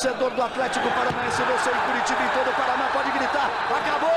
torcedor 0.00 0.30
do 0.30 0.42
Atlético 0.42 0.88
Paranaense, 0.88 1.42
você 1.42 1.68
em 1.68 1.74
Curitiba 1.74 2.22
e 2.22 2.28
todo 2.30 2.48
o 2.48 2.54
Paraná 2.54 2.88
pode 2.90 3.10
gritar: 3.10 3.50
acabou! 3.68 4.08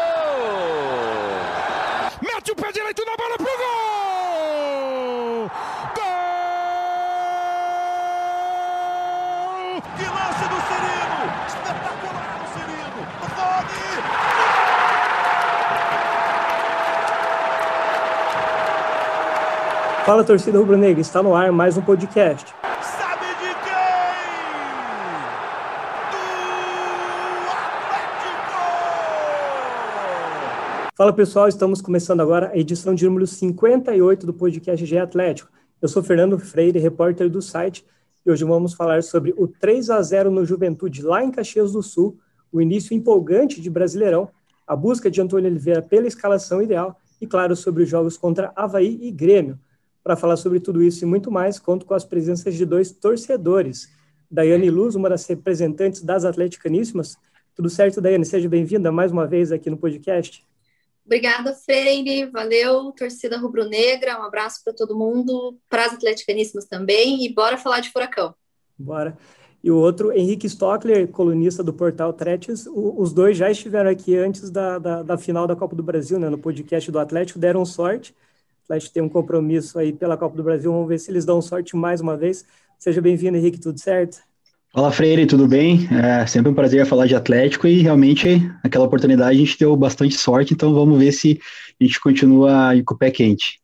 Mete 2.22 2.52
o 2.52 2.56
pé 2.56 2.72
direito 2.72 3.04
na 3.06 3.18
bola 3.18 3.36
pro 3.36 3.46
gol! 3.46 5.52
Gol! 5.94 6.02
Que 9.98 10.06
lance 10.06 10.48
do 10.48 10.56
Cirino! 10.70 11.22
Espetacular 11.48 12.40
o 12.40 12.48
Cirino! 12.54 13.02
Rony! 13.36 14.00
Fala 20.06 20.24
torcida 20.24 20.58
rubro-negra, 20.58 21.02
está 21.02 21.22
no 21.22 21.36
ar 21.36 21.52
mais 21.52 21.76
um 21.78 21.82
podcast. 21.82 22.56
Sabe 22.82 23.26
de 23.26 23.54
quem? 23.64 23.74
Do 26.12 26.18
Atlético! 27.52 28.64
Fala 30.96 31.12
pessoal, 31.12 31.48
estamos 31.48 31.82
começando 31.82 32.22
agora 32.22 32.52
a 32.54 32.56
edição 32.56 32.94
de 32.94 33.04
número 33.04 33.26
58 33.26 34.28
do 34.28 34.34
podcast 34.34 34.86
G 34.86 35.00
Atlético. 35.00 35.50
Eu 35.82 35.88
sou 35.88 36.04
Fernando 36.04 36.38
Freire, 36.38 36.78
repórter 36.78 37.32
do 37.32 37.42
site, 37.42 37.84
e 38.24 38.30
hoje 38.30 38.44
vamos 38.44 38.76
falar 38.76 39.02
sobre 39.02 39.34
o 39.36 39.48
3 39.48 39.90
a 39.90 40.00
0 40.00 40.30
no 40.30 40.46
Juventude 40.46 41.02
lá 41.02 41.24
em 41.24 41.32
Caxias 41.32 41.72
do 41.72 41.82
Sul, 41.82 42.20
o 42.52 42.62
início 42.62 42.96
empolgante 42.96 43.60
de 43.60 43.72
Brasileirão, 43.72 44.30
a 44.68 44.76
busca 44.76 45.10
de 45.10 45.20
Antônio 45.20 45.50
Oliveira 45.50 45.82
pela 45.82 46.06
escalação 46.06 46.62
ideal 46.62 46.96
e, 47.20 47.26
claro, 47.26 47.56
sobre 47.56 47.82
os 47.82 47.90
jogos 47.90 48.16
contra 48.16 48.54
Havaí 48.56 49.00
e 49.02 49.10
Grêmio. 49.10 49.58
Para 50.04 50.16
falar 50.16 50.38
sobre 50.38 50.60
tudo 50.60 50.84
isso 50.84 51.04
e 51.04 51.08
muito 51.08 51.32
mais, 51.32 51.58
conto 51.58 51.88
com 51.88 51.96
as 51.96 52.06
presenças 52.06 52.54
de 52.54 52.68
dois 52.68 52.92
torcedores. 52.92 53.90
Daiane 54.30 54.70
Luz, 54.70 54.94
uma 54.94 55.10
das 55.10 55.26
representantes 55.26 56.04
das 56.04 56.24
Atleticaníssimas. 56.24 57.18
Tudo 57.56 57.68
certo, 57.68 58.00
Daiane? 58.00 58.26
Seja 58.26 58.48
bem-vinda 58.48 58.92
mais 58.92 59.12
uma 59.12 59.26
vez 59.26 59.52
aqui 59.52 59.72
no 59.72 59.78
podcast. 59.78 60.46
Obrigada, 61.06 61.54
Freire. 61.54 62.30
Valeu, 62.32 62.92
torcida 62.92 63.38
rubro-negra. 63.38 64.20
Um 64.20 64.24
abraço 64.24 64.62
para 64.64 64.74
todo 64.74 64.98
mundo, 64.98 65.58
para 65.70 65.86
as 65.86 65.94
atleticaníssimas 65.94 66.66
também. 66.66 67.26
E 67.26 67.34
bora 67.34 67.58
falar 67.58 67.82
de 67.82 67.90
Furacão. 67.90 68.34
Bora. 68.78 69.18
E 69.64 69.72
o 69.72 69.78
outro, 69.78 70.12
Henrique 70.12 70.46
Stockler, 70.48 71.08
colunista 71.08 71.64
do 71.64 71.74
portal 71.74 72.12
Tretes. 72.12 72.68
Os 72.68 73.14
dois 73.14 73.38
já 73.38 73.50
estiveram 73.50 73.90
aqui 73.90 74.18
antes 74.18 74.50
da, 74.50 74.78
da, 74.78 75.04
da 75.04 75.18
final 75.18 75.48
da 75.48 75.56
Copa 75.56 75.74
do 75.74 75.82
Brasil, 75.82 76.20
né, 76.20 76.30
no 76.30 76.38
podcast 76.38 76.92
do 76.92 77.00
Atlético, 77.00 77.40
deram 77.40 77.66
sorte. 77.66 78.12
O 78.12 78.64
Atlético 78.66 78.94
tem 78.94 79.04
um 79.04 79.08
compromisso 79.08 79.80
aí 79.80 79.94
pela 79.94 80.18
Copa 80.18 80.36
do 80.36 80.44
Brasil. 80.44 80.72
Vamos 80.72 80.88
ver 80.90 81.00
se 81.00 81.10
eles 81.12 81.24
dão 81.24 81.42
sorte 81.42 81.78
mais 81.78 82.02
uma 82.02 82.18
vez. 82.18 82.46
Seja 82.78 83.02
bem-vindo, 83.02 83.38
Henrique, 83.38 83.60
tudo 83.60 83.80
certo? 83.80 84.22
Fala, 84.76 84.92
Freire, 84.92 85.28
tudo 85.28 85.48
bem? 85.48 85.88
É 85.92 86.26
sempre 86.26 86.50
um 86.50 86.54
prazer 86.56 86.84
falar 86.88 87.06
de 87.06 87.16
Atlético 87.16 87.68
e 87.68 87.84
realmente 87.84 88.42
aquela 88.64 88.86
oportunidade 88.86 89.38
a 89.38 89.40
gente 89.40 89.60
deu 89.60 89.76
bastante 89.76 90.18
sorte, 90.18 90.56
então 90.56 90.74
vamos 90.74 90.98
ver 90.98 91.12
se 91.12 91.40
a 91.80 91.84
gente 91.84 92.00
continua 92.00 92.72
com 92.84 92.96
o 92.96 92.98
pé 92.98 93.12
quente. 93.12 93.62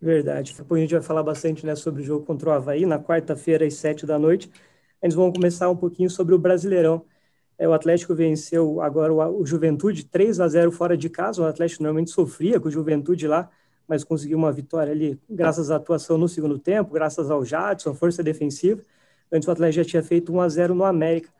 Verdade. 0.00 0.54
Depois 0.56 0.78
a 0.78 0.82
gente 0.82 0.94
vai 0.94 1.02
falar 1.02 1.22
bastante 1.22 1.66
né, 1.66 1.74
sobre 1.74 2.00
o 2.00 2.04
jogo 2.06 2.24
contra 2.24 2.48
o 2.48 2.52
Havaí, 2.52 2.86
na 2.86 2.98
quarta-feira, 2.98 3.66
às 3.66 3.74
sete 3.74 4.06
da 4.06 4.18
noite. 4.18 4.50
Eles 5.02 5.14
vão 5.14 5.30
começar 5.30 5.68
um 5.68 5.76
pouquinho 5.76 6.08
sobre 6.08 6.34
o 6.34 6.38
Brasileirão. 6.38 7.04
É, 7.58 7.68
o 7.68 7.74
Atlético 7.74 8.14
venceu 8.14 8.80
agora 8.80 9.12
o, 9.12 9.42
o 9.42 9.46
Juventude 9.46 10.04
3 10.06 10.40
a 10.40 10.48
0 10.48 10.72
fora 10.72 10.96
de 10.96 11.10
casa. 11.10 11.42
O 11.42 11.44
Atlético 11.44 11.82
normalmente 11.82 12.12
sofria 12.12 12.58
com 12.58 12.68
o 12.68 12.72
Juventude 12.72 13.26
lá, 13.26 13.50
mas 13.86 14.04
conseguiu 14.04 14.38
uma 14.38 14.50
vitória 14.50 14.90
ali, 14.90 15.20
graças 15.28 15.70
à 15.70 15.76
atuação 15.76 16.16
no 16.16 16.26
segundo 16.26 16.58
tempo, 16.58 16.94
graças 16.94 17.30
ao 17.30 17.44
Jadson, 17.44 17.92
força 17.92 18.22
defensiva. 18.22 18.80
Antes 19.32 19.48
o 19.48 19.50
Atlético 19.50 19.84
já 19.84 19.88
tinha 19.88 20.02
feito 20.02 20.32
1 20.32 20.40
a 20.40 20.48
0 20.48 20.74
no 20.74 20.84
América. 20.84 21.30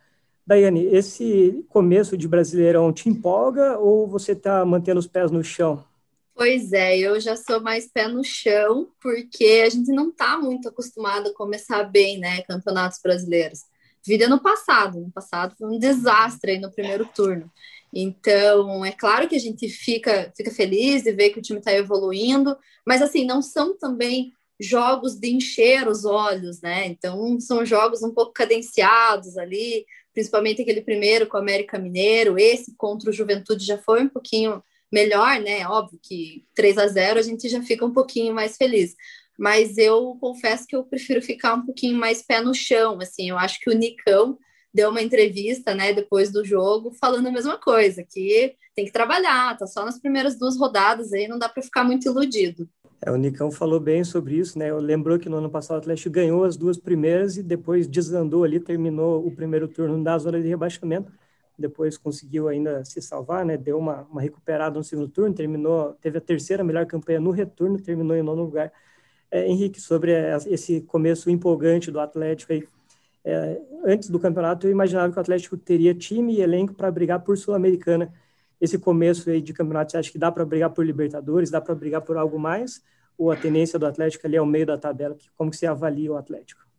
Daiane, 0.47 0.87
esse 0.87 1.65
começo 1.69 2.17
de 2.17 2.27
Brasileirão 2.27 2.93
te 2.93 3.09
empolga 3.09 3.79
ou 3.79 4.07
você 4.07 4.33
está 4.33 4.65
mantendo 4.65 4.99
os 4.99 5.07
pés 5.07 5.31
no 5.31 5.45
chão? 5.45 5.85
Pois 6.35 6.73
é, 6.73 6.99
eu 6.99 7.21
já 7.21 7.37
sou 7.37 7.61
mais 7.61 7.87
pé 7.87 8.09
no 8.09 8.25
chão, 8.25 8.89
porque 9.01 9.63
a 9.65 9.69
gente 9.69 9.93
não 9.93 10.09
está 10.09 10.39
muito 10.39 10.69
acostumado 10.69 11.29
a 11.29 11.35
começar 11.35 11.85
bem, 11.85 12.19
né, 12.19 12.43
campeonatos 12.43 12.99
brasileiros. 13.03 13.61
Vida 14.07 14.27
no 14.27 14.41
passado, 14.41 15.01
no 15.01 15.11
passado 15.11 15.55
foi 15.59 15.69
um 15.69 15.79
desastre 15.79 16.59
no 16.59 16.71
primeiro 16.71 17.05
turno. 17.15 17.51
Então, 17.93 18.85
é 18.85 18.93
claro 18.93 19.29
que 19.29 19.37
a 19.37 19.41
gente 19.41 19.69
fica, 19.69 20.33
fica 20.37 20.51
feliz 20.51 21.03
de 21.03 21.13
ver 21.13 21.31
que 21.31 21.39
o 21.39 21.43
time 21.43 21.59
está 21.59 21.73
evoluindo, 21.73 22.57
mas 22.87 23.03
assim, 23.03 23.27
não 23.27 23.43
são 23.43 23.77
também 23.77 24.33
jogos 24.61 25.15
de 25.19 25.31
encher 25.31 25.89
os 25.89 26.05
olhos, 26.05 26.61
né? 26.61 26.87
Então, 26.87 27.41
são 27.41 27.65
jogos 27.65 28.03
um 28.03 28.13
pouco 28.13 28.33
cadenciados 28.33 29.39
ali, 29.39 29.87
principalmente 30.13 30.61
aquele 30.61 30.83
primeiro 30.83 31.27
com 31.27 31.39
o 31.39 31.41
América 31.41 31.79
Mineiro, 31.79 32.39
esse 32.39 32.77
contra 32.77 33.09
o 33.09 33.13
Juventude 33.13 33.65
já 33.65 33.79
foi 33.79 34.03
um 34.03 34.09
pouquinho 34.09 34.63
melhor, 34.93 35.41
né? 35.41 35.67
Óbvio 35.67 35.99
que 36.03 36.45
3 36.55 36.77
a 36.77 36.87
0 36.87 37.19
a 37.19 37.23
gente 37.23 37.49
já 37.49 37.63
fica 37.63 37.87
um 37.87 37.93
pouquinho 37.93 38.35
mais 38.35 38.57
feliz. 38.57 38.95
Mas 39.39 39.79
eu 39.79 40.19
confesso 40.21 40.67
que 40.67 40.77
eu 40.77 40.85
prefiro 40.85 41.23
ficar 41.23 41.55
um 41.55 41.65
pouquinho 41.65 41.97
mais 41.97 42.23
pé 42.23 42.43
no 42.43 42.55
chão, 42.55 42.99
assim, 43.01 43.31
eu 43.31 43.39
acho 43.39 43.59
que 43.61 43.71
o 43.71 43.75
Nicão 43.75 44.39
deu 44.73 44.91
uma 44.91 45.03
entrevista, 45.03 45.75
né, 45.75 45.93
depois 45.93 46.31
do 46.31 46.45
jogo, 46.45 46.93
falando 47.01 47.27
a 47.27 47.33
mesma 47.33 47.57
coisa, 47.59 48.05
que 48.05 48.55
tem 48.75 48.85
que 48.85 48.93
trabalhar, 48.93 49.57
tá 49.57 49.67
só 49.67 49.85
nas 49.85 49.99
primeiras 49.99 50.39
duas 50.39 50.57
rodadas 50.57 51.13
aí, 51.13 51.27
não 51.27 51.39
dá 51.39 51.49
para 51.49 51.63
ficar 51.63 51.83
muito 51.83 52.07
iludido. 52.07 52.69
É, 53.03 53.11
o 53.11 53.17
Nicão 53.17 53.51
falou 53.51 53.81
bem 53.81 54.05
sobre 54.05 54.37
isso, 54.37 54.59
né? 54.59 54.73
Lembrou 54.75 55.19
que 55.19 55.29
no 55.29 55.37
ano 55.39 55.51
passado 55.51 55.77
o 55.77 55.79
Atlético 55.81 56.11
ganhou 56.11 56.45
as 56.45 56.57
duas 56.57 56.77
primeiras 56.79 57.37
e 57.39 57.43
depois 57.43 57.87
desandou 57.87 58.45
ali, 58.45 58.61
terminou 58.61 59.27
o 59.27 59.35
primeiro 59.35 59.67
turno 59.67 60.03
da 60.05 60.19
zona 60.19 60.41
de 60.41 60.49
rebaixamento. 60.49 61.11
Depois 61.59 61.97
conseguiu 61.97 62.49
ainda 62.49 62.85
se 62.85 63.01
salvar, 63.01 63.45
né? 63.45 63.57
Deu 63.57 63.79
uma, 63.79 64.03
uma 64.03 64.21
recuperada 64.21 64.79
no 64.79 64.85
segundo 64.85 65.09
turno, 65.09 65.35
terminou, 65.35 65.95
teve 65.95 66.19
a 66.19 66.21
terceira 66.21 66.63
melhor 66.63 66.87
campanha 66.87 67.21
no 67.21 67.31
retorno, 67.31 67.81
terminou 67.81 68.17
em 68.17 68.23
nono 68.23 68.43
lugar. 68.43 68.73
É, 69.31 69.47
Henrique, 69.47 69.81
sobre 69.81 70.13
esse 70.49 70.83
começo 70.83 71.31
empolgante 71.31 71.91
do 71.91 72.01
Atlético 72.01 72.53
aí, 72.53 72.69
é, 73.25 73.61
antes 73.85 74.11
do 74.11 74.19
campeonato 74.19 74.67
eu 74.67 74.71
imaginava 74.71 75.13
que 75.13 75.19
o 75.19 75.21
Atlético 75.21 75.57
teria 75.57 75.95
time 75.95 76.35
e 76.35 76.41
elenco 76.43 76.75
para 76.75 76.91
brigar 76.91 77.21
por 77.21 77.37
Sul-Americana 77.39 78.13
esse 78.61 78.79
começo 78.79 79.31
aí 79.31 79.41
de 79.41 79.53
campeonato, 79.53 79.93
você 79.93 79.99
acha 79.99 80.13
que 80.13 80.19
dá 80.19 80.31
para 80.31 80.45
brigar 80.45 80.71
por 80.71 80.85
Libertadores, 80.85 81.51
dá 81.51 81.61
para 81.61 81.75
brigar 81.75 82.03
por 82.03 82.17
algo 82.17 82.39
mais? 82.39 82.83
Ou 83.17 83.31
a 83.31 83.37
tendência 83.37 83.79
do 83.79 83.87
Atlético 83.87 84.27
ali 84.27 84.37
é 84.37 84.43
o 84.43 84.47
meio 84.47 84.67
da 84.67 84.77
tabela? 84.77 85.17
Como 85.37 85.51
que 85.51 85.57
você 85.57 85.67
avalia 85.67 86.13
o 86.13 86.17
Atlético? 86.17 86.71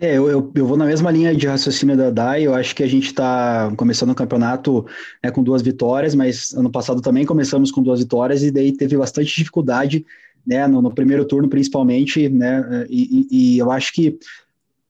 É, 0.00 0.16
eu, 0.16 0.30
eu, 0.30 0.50
eu, 0.54 0.66
vou 0.66 0.78
na 0.78 0.86
mesma 0.86 1.10
linha 1.10 1.36
de 1.36 1.46
raciocínio 1.46 1.94
da 1.94 2.08
DAI, 2.08 2.44
eu 2.44 2.54
acho 2.54 2.74
que 2.74 2.82
a 2.82 2.86
gente 2.86 3.08
está 3.08 3.70
começando 3.76 4.10
o 4.10 4.14
campeonato 4.14 4.86
né, 5.22 5.30
com 5.30 5.42
duas 5.42 5.60
vitórias, 5.60 6.14
mas 6.14 6.54
ano 6.54 6.70
passado 6.70 7.02
também 7.02 7.26
começamos 7.26 7.70
com 7.70 7.82
duas 7.82 8.00
vitórias 8.00 8.42
e 8.42 8.50
daí 8.50 8.72
teve 8.72 8.96
bastante 8.96 9.36
dificuldade, 9.36 10.06
né, 10.46 10.66
no, 10.66 10.80
no 10.80 10.90
primeiro 10.90 11.22
turno 11.26 11.50
principalmente, 11.50 12.30
né, 12.30 12.86
e, 12.88 13.26
e, 13.30 13.58
eu 13.58 13.70
acho 13.70 13.92
que 13.92 14.18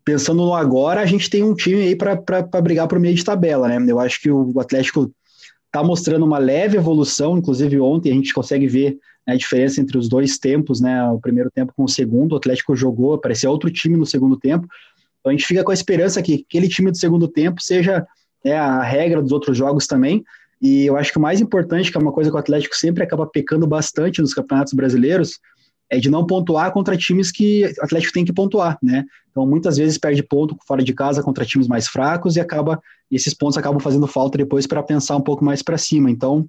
pensando 0.04 0.44
no 0.44 0.54
agora, 0.54 1.00
a 1.00 1.06
gente 1.06 1.28
tem 1.28 1.42
um 1.42 1.56
time 1.56 1.82
aí 1.82 1.96
para 1.96 2.14
brigar 2.62 2.86
por 2.86 3.00
meio 3.00 3.16
de 3.16 3.24
tabela, 3.24 3.66
né, 3.66 3.84
eu 3.90 3.98
acho 3.98 4.20
que 4.20 4.30
o 4.30 4.60
Atlético 4.60 5.12
está 5.70 5.84
mostrando 5.84 6.26
uma 6.26 6.38
leve 6.38 6.76
evolução, 6.76 7.38
inclusive 7.38 7.78
ontem 7.80 8.10
a 8.10 8.14
gente 8.14 8.34
consegue 8.34 8.66
ver 8.66 8.98
né, 9.24 9.34
a 9.34 9.36
diferença 9.36 9.80
entre 9.80 9.96
os 9.96 10.08
dois 10.08 10.36
tempos, 10.36 10.80
né, 10.80 11.02
o 11.04 11.20
primeiro 11.20 11.50
tempo 11.50 11.72
com 11.74 11.84
o 11.84 11.88
segundo, 11.88 12.32
o 12.32 12.36
Atlético 12.36 12.74
jogou, 12.74 13.16
parecia 13.18 13.48
outro 13.48 13.70
time 13.70 13.96
no 13.96 14.04
segundo 14.04 14.36
tempo, 14.36 14.66
então 15.20 15.30
a 15.30 15.32
gente 15.32 15.46
fica 15.46 15.62
com 15.62 15.70
a 15.70 15.74
esperança 15.74 16.20
que 16.20 16.44
aquele 16.46 16.68
time 16.68 16.90
do 16.90 16.96
segundo 16.96 17.28
tempo 17.28 17.62
seja 17.62 18.04
né, 18.44 18.56
a 18.56 18.82
regra 18.82 19.22
dos 19.22 19.30
outros 19.30 19.56
jogos 19.56 19.86
também, 19.86 20.24
e 20.60 20.86
eu 20.86 20.96
acho 20.96 21.12
que 21.12 21.18
o 21.18 21.22
mais 21.22 21.40
importante, 21.40 21.90
que 21.90 21.96
é 21.96 22.00
uma 22.00 22.12
coisa 22.12 22.30
que 22.30 22.36
o 22.36 22.40
Atlético 22.40 22.76
sempre 22.76 23.04
acaba 23.04 23.26
pecando 23.26 23.66
bastante 23.66 24.20
nos 24.20 24.34
campeonatos 24.34 24.74
brasileiros, 24.74 25.38
é 25.90 25.98
de 25.98 26.08
não 26.08 26.24
pontuar 26.24 26.72
contra 26.72 26.96
times 26.96 27.32
que 27.32 27.64
o 27.64 27.84
Atlético 27.84 28.12
tem 28.12 28.24
que 28.24 28.32
pontuar, 28.32 28.78
né? 28.80 29.04
Então, 29.30 29.44
muitas 29.44 29.76
vezes 29.76 29.98
perde 29.98 30.22
ponto 30.22 30.56
fora 30.66 30.82
de 30.82 30.94
casa 30.94 31.22
contra 31.22 31.44
times 31.44 31.66
mais 31.66 31.88
fracos 31.88 32.36
e 32.36 32.40
acaba 32.40 32.80
esses 33.10 33.34
pontos 33.34 33.58
acabam 33.58 33.80
fazendo 33.80 34.06
falta 34.06 34.38
depois 34.38 34.66
para 34.66 34.82
pensar 34.82 35.16
um 35.16 35.20
pouco 35.20 35.44
mais 35.44 35.62
para 35.62 35.76
cima. 35.76 36.10
Então, 36.10 36.46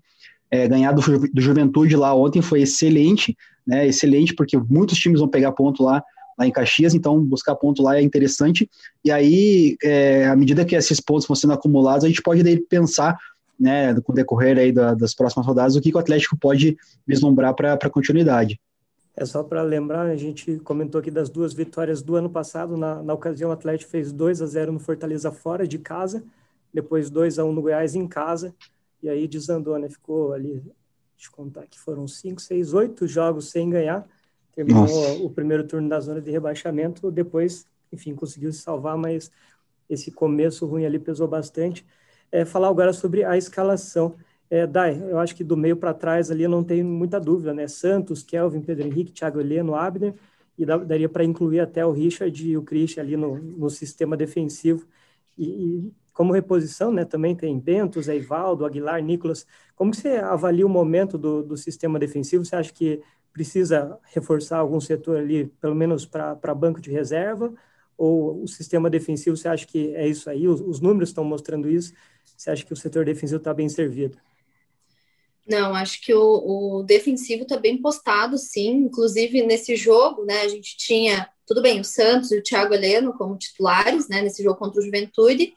é, 0.51 0.68
ganhar 0.68 0.92
do, 0.92 1.01
do 1.01 1.42
Juventude 1.42 1.95
lá 1.95 2.13
ontem 2.13 2.42
foi 2.42 2.62
excelente, 2.62 3.36
né? 3.66 3.88
Excelente 3.88 4.36
porque 4.36 4.57
muitos 4.57 4.98
times 4.98 5.19
vão 5.19 5.27
pegar 5.27 5.51
ponto 5.51 5.83
lá 5.83 6.04
lá 6.38 6.48
em 6.48 6.51
Caxias, 6.51 6.94
então 6.94 7.24
buscar 7.24 7.56
ponto 7.56 7.83
lá 7.83 7.98
é 7.98 8.01
interessante. 8.01 8.69
E 9.04 9.12
aí, 9.12 9.75
é, 9.83 10.27
à 10.27 10.36
medida 10.36 10.66
que 10.66 10.75
esses 10.75 11.00
pontos 11.00 11.27
vão 11.27 11.36
sendo 11.36 11.54
acumulados, 11.54 12.04
a 12.04 12.07
gente 12.07 12.21
pode 12.21 12.42
daí 12.42 12.60
pensar, 12.60 13.18
né, 13.60 13.94
com 14.01 14.12
o 14.12 14.16
decorrer 14.16 14.57
aí 14.57 14.71
da, 14.71 14.94
das 14.94 15.13
próximas 15.13 15.45
rodadas, 15.45 15.75
o 15.75 15.81
que, 15.81 15.92
que 15.92 15.98
o 15.98 16.00
Atlético 16.00 16.38
pode 16.38 16.77
vislumbrar 17.06 17.54
para 17.54 17.74
a 17.74 17.89
continuidade. 17.89 18.60
É 19.16 19.25
só 19.25 19.44
para 19.44 19.62
lembrar, 19.62 20.08
a 20.08 20.16
gente 20.16 20.58
comentou 20.60 21.00
aqui 21.00 21.12
das 21.12 21.30
duas 21.30 21.54
vitórias 21.54 22.02
do 22.02 22.16
ano 22.16 22.30
passado. 22.30 22.78
Na, 22.78 23.04
na 23.04 23.13
ocasião, 23.13 23.50
o 23.50 23.54
Atlético 23.54 23.92
fez 23.92 24.12
2 24.12 24.42
a 24.42 24.46
0 24.46 24.72
no 24.72 24.80
Fortaleza 24.80 25.31
fora 25.31 25.68
de 25.68 25.78
casa, 25.78 26.24
depois 26.74 27.10
2 27.10 27.38
a 27.38 27.44
1 27.44 27.52
no 27.52 27.62
Goiás 27.62 27.94
em 27.94 28.08
casa, 28.08 28.56
e 29.04 29.10
aí 29.10 29.28
desandou, 29.28 29.78
né? 29.78 29.90
Ficou 29.90 30.31
ali, 30.31 30.62
deixa 31.16 31.30
eu 31.30 31.31
contar 31.34 31.68
que 31.68 31.78
foram 31.78 32.08
5, 32.08 32.42
6, 32.42 32.74
8 32.74 33.06
jogos 33.06 33.50
sem 33.50 33.69
ganhar. 33.69 34.08
Terminou 34.56 34.84
Nossa. 34.84 35.24
o 35.24 35.30
primeiro 35.30 35.66
turno 35.68 35.90
da 35.90 36.00
zona 36.00 36.22
de 36.22 36.31
rebaixamento, 36.31 37.12
depois, 37.12 37.66
enfim, 37.92 38.16
conseguiu 38.16 38.52
se 38.54 38.60
salvar, 38.60 38.98
mas 38.98 39.31
esse 39.90 40.10
começo 40.10 40.66
ruim 40.66 40.86
ali 40.86 41.00
pesou 41.00 41.28
bastante. 41.28 41.86
É, 42.31 42.46
falar 42.46 42.69
agora 42.69 42.94
sobre 42.94 43.25
a 43.25 43.38
escalação. 43.38 44.16
É, 44.51 44.68
Dai, 44.68 45.01
eu 45.01 45.18
acho 45.18 45.33
que 45.33 45.45
do 45.45 45.56
meio 45.56 45.77
para 45.77 45.94
trás 45.94 46.30
ali 46.30 46.45
não 46.45 46.62
tem 46.62 46.83
muita 46.83 47.19
dúvida, 47.21 47.53
né? 47.53 47.69
Santos, 47.69 48.21
Kelvin, 48.21 48.62
Pedro 48.62 48.86
Henrique, 48.86 49.13
Thiago 49.13 49.39
Heleno, 49.39 49.75
Abner, 49.75 50.13
e 50.57 50.65
daria 50.65 51.07
para 51.07 51.24
incluir 51.24 51.62
até 51.62 51.86
o 51.86 51.92
Richard 51.92 52.50
e 52.50 52.57
o 52.57 52.62
Christian 52.62 53.01
ali 53.01 53.15
no, 53.15 53.38
no 53.39 53.69
sistema 53.69 54.18
defensivo. 54.18 54.86
E, 55.38 55.45
e, 55.88 55.94
como 56.12 56.33
reposição, 56.33 56.92
né, 56.92 57.06
também 57.06 57.33
tem 57.33 57.57
Bento, 57.57 58.01
Zé 58.01 58.18
Ivaldo, 58.18 58.65
Aguilar, 58.65 59.01
Nicolas. 59.01 59.48
Como 59.74 59.94
você 59.94 60.18
avalia 60.18 60.65
o 60.65 60.69
momento 60.69 61.18
do, 61.18 61.42
do 61.44 61.56
sistema 61.56 61.97
defensivo? 61.97 62.44
Você 62.44 62.56
acha 62.57 62.74
que 62.74 63.01
precisa 63.31 63.97
reforçar 64.13 64.57
algum 64.57 64.81
setor 64.81 65.18
ali, 65.19 65.45
pelo 65.62 65.74
menos 65.75 66.06
para 66.06 66.54
banco 66.54 66.81
de 66.81 66.92
reserva? 66.92 67.54
Ou 67.97 68.44
o 68.44 68.47
sistema 68.50 68.89
defensivo, 68.89 69.38
você 69.38 69.47
acha 69.47 69.65
que 69.65 69.95
é 69.95 70.06
isso 70.07 70.30
aí? 70.30 70.45
Os, 70.47 70.59
os 70.59 70.81
números 70.81 71.09
estão 71.09 71.24
mostrando 71.24 71.69
isso? 71.69 71.94
Você 72.36 72.50
acha 72.50 72.65
que 72.65 72.74
o 72.74 72.75
setor 72.75 73.06
defensivo 73.06 73.38
está 73.38 73.54
bem 73.54 73.69
servido? 73.69 74.18
Não, 75.48 75.74
acho 75.76 76.02
que 76.02 76.14
o, 76.14 76.80
o 76.80 76.84
defensivo 76.84 77.44
está 77.44 77.58
bem 77.58 77.82
postado, 77.82 78.38
sim. 78.38 78.70
Inclusive, 78.86 79.44
nesse 79.44 79.76
jogo, 79.76 80.24
né, 80.24 80.42
a 80.42 80.48
gente 80.48 80.78
tinha, 80.78 81.28
tudo 81.46 81.62
bem, 81.62 81.80
o 81.80 81.84
Santos 81.84 82.32
e 82.32 82.38
o 82.38 82.44
Thiago 82.44 82.74
Heleno 82.74 83.14
como 83.18 83.38
titulares, 83.38 84.08
né, 84.08 84.22
nesse 84.22 84.44
jogo 84.44 84.60
contra 84.60 84.80
o 84.80 84.84
Juventude, 84.84 85.54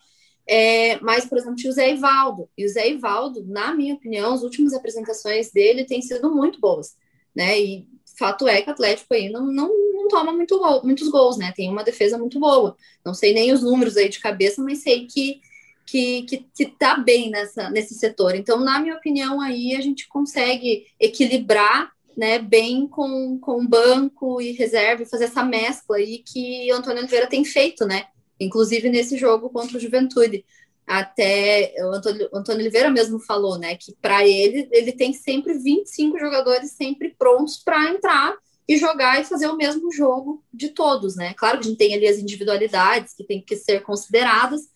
é, 0.46 0.98
mas, 1.00 1.24
por 1.26 1.38
exemplo, 1.38 1.56
tinha 1.56 1.70
o 1.70 1.74
Zé 1.74 1.92
Ivaldo. 1.92 2.48
E 2.56 2.64
o 2.64 2.68
Zé 2.68 2.90
Ivaldo, 2.90 3.44
na 3.46 3.74
minha 3.74 3.94
opinião, 3.94 4.34
as 4.34 4.42
últimas 4.42 4.74
apresentações 4.74 5.50
dele 5.50 5.84
têm 5.84 6.02
sido 6.02 6.34
muito 6.34 6.60
boas, 6.60 6.96
né? 7.34 7.58
E 7.60 7.88
fato 8.18 8.46
é 8.46 8.62
que 8.62 8.68
o 8.68 8.72
Atlético 8.72 9.14
aí 9.14 9.28
não, 9.28 9.46
não, 9.46 9.68
não 9.92 10.08
toma 10.08 10.32
muito 10.32 10.60
muitos 10.84 11.08
gols, 11.08 11.36
né? 11.36 11.52
Tem 11.54 11.70
uma 11.70 11.84
defesa 11.84 12.18
muito 12.18 12.38
boa. 12.38 12.76
Não 13.04 13.14
sei 13.14 13.32
nem 13.32 13.52
os 13.52 13.62
números 13.62 13.96
aí 13.96 14.08
de 14.08 14.20
cabeça, 14.20 14.62
mas 14.62 14.82
sei 14.82 15.06
que 15.06 15.40
que, 15.86 16.22
que, 16.22 16.46
que 16.54 16.66
tá 16.66 16.96
bem 16.96 17.30
nessa, 17.30 17.70
nesse 17.70 17.94
setor. 17.94 18.34
Então, 18.34 18.60
na 18.60 18.80
minha 18.80 18.96
opinião, 18.96 19.40
aí 19.40 19.74
a 19.74 19.80
gente 19.80 20.08
consegue 20.08 20.86
equilibrar 20.98 21.92
né, 22.16 22.38
bem 22.38 22.86
com, 22.86 23.38
com 23.38 23.66
banco 23.66 24.40
e 24.40 24.52
reserva 24.52 25.04
fazer 25.04 25.24
essa 25.24 25.42
mescla 25.42 25.96
aí 25.96 26.22
que 26.24 26.72
o 26.72 26.76
Antônio 26.76 27.00
Oliveira 27.00 27.26
tem 27.26 27.44
feito, 27.44 27.84
né? 27.84 28.06
Inclusive 28.38 28.88
nesse 28.88 29.16
jogo 29.16 29.50
contra 29.50 29.76
o 29.76 29.80
Juventude. 29.80 30.44
Até 30.86 31.74
o 31.78 31.94
Antônio, 31.94 32.28
Antônio 32.32 32.60
Oliveira 32.60 32.90
mesmo 32.90 33.18
falou, 33.18 33.58
né, 33.58 33.74
que 33.74 33.94
para 34.02 34.26
ele, 34.26 34.68
ele 34.70 34.92
tem 34.92 35.14
sempre 35.14 35.54
25 35.54 36.18
jogadores 36.18 36.72
sempre 36.72 37.14
prontos 37.18 37.56
para 37.56 37.88
entrar 37.88 38.36
e 38.68 38.76
jogar 38.76 39.20
e 39.20 39.24
fazer 39.24 39.46
o 39.46 39.56
mesmo 39.56 39.90
jogo 39.92 40.42
de 40.52 40.70
todos, 40.70 41.16
né? 41.16 41.34
Claro 41.34 41.58
que 41.58 41.66
a 41.66 41.68
gente 41.68 41.78
tem 41.78 41.94
ali 41.94 42.06
as 42.06 42.18
individualidades 42.18 43.14
que 43.14 43.24
tem 43.24 43.40
que 43.40 43.56
ser 43.56 43.82
consideradas, 43.82 44.68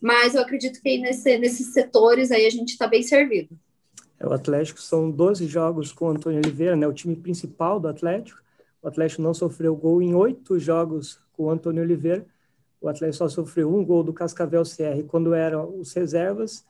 mas 0.00 0.34
eu 0.34 0.42
acredito 0.42 0.80
que 0.80 0.98
nesse, 0.98 1.38
nesses 1.38 1.72
setores 1.72 2.30
aí 2.30 2.46
a 2.46 2.50
gente 2.50 2.70
está 2.70 2.86
bem 2.86 3.02
servido. 3.02 3.56
É, 4.18 4.26
o 4.26 4.32
Atlético 4.32 4.80
são 4.80 5.10
12 5.10 5.46
jogos 5.46 5.92
com 5.92 6.06
o 6.06 6.10
Antônio 6.10 6.38
Oliveira, 6.38 6.76
né, 6.76 6.86
o 6.86 6.92
time 6.92 7.16
principal 7.16 7.78
do 7.78 7.88
Atlético. 7.88 8.40
O 8.82 8.88
Atlético 8.88 9.22
não 9.22 9.34
sofreu 9.34 9.74
gol 9.76 10.00
em 10.02 10.14
oito 10.14 10.58
jogos 10.58 11.20
com 11.32 11.44
o 11.44 11.50
Antônio 11.50 11.82
Oliveira. 11.82 12.26
O 12.80 12.88
Atlético 12.88 13.18
só 13.18 13.28
sofreu 13.28 13.74
um 13.74 13.84
gol 13.84 14.02
do 14.02 14.12
Cascavel 14.12 14.62
CR 14.62 15.04
quando 15.08 15.34
eram 15.34 15.78
os 15.78 15.92
reservas. 15.92 16.64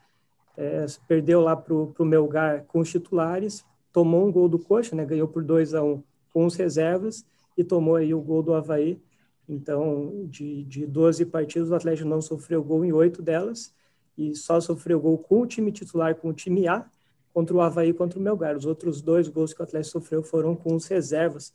É, 0.57 0.85
perdeu 1.07 1.41
lá 1.41 1.55
para 1.55 1.75
o 1.75 2.05
Melgar 2.05 2.65
com 2.65 2.81
os 2.81 2.91
titulares, 2.91 3.65
tomou 3.93 4.27
um 4.27 4.33
gol 4.33 4.49
do 4.49 4.59
Coxa, 4.59 4.97
né, 4.97 5.05
ganhou 5.05 5.29
por 5.29 5.45
2 5.45 5.75
a 5.75 5.83
1 5.83 5.93
um, 5.93 6.03
com 6.33 6.47
os 6.47 6.57
reservas 6.57 7.25
e 7.57 7.63
tomou 7.63 7.95
aí 7.95 8.13
o 8.13 8.21
gol 8.21 8.43
do 8.43 8.55
Havaí 8.55 9.01
então, 9.49 10.27
de, 10.29 10.65
de 10.65 10.87
12 10.87 11.25
partidas, 11.27 11.71
o 11.71 11.75
Atlético 11.75 12.09
não 12.09 12.21
sofreu 12.21 12.63
gol 12.63 12.85
em 12.85 12.93
oito 12.93 13.23
delas 13.23 13.73
e 14.17 14.35
só 14.35 14.61
sofreu 14.61 15.01
gol 15.01 15.17
com 15.17 15.41
o 15.41 15.47
time 15.47 15.73
titular, 15.73 16.15
com 16.17 16.29
o 16.29 16.33
time 16.33 16.69
A, 16.69 16.85
contra 17.33 17.57
o 17.57 17.61
Havaí 17.61 17.93
contra 17.93 18.19
o 18.19 18.23
Melgar. 18.23 18.57
Os 18.57 18.67
outros 18.67 19.01
dois 19.01 19.29
gols 19.29 19.55
que 19.55 19.61
o 19.61 19.63
Atlético 19.63 19.93
sofreu 19.93 20.23
foram 20.23 20.55
com 20.55 20.75
os 20.75 20.87
reservas. 20.87 21.53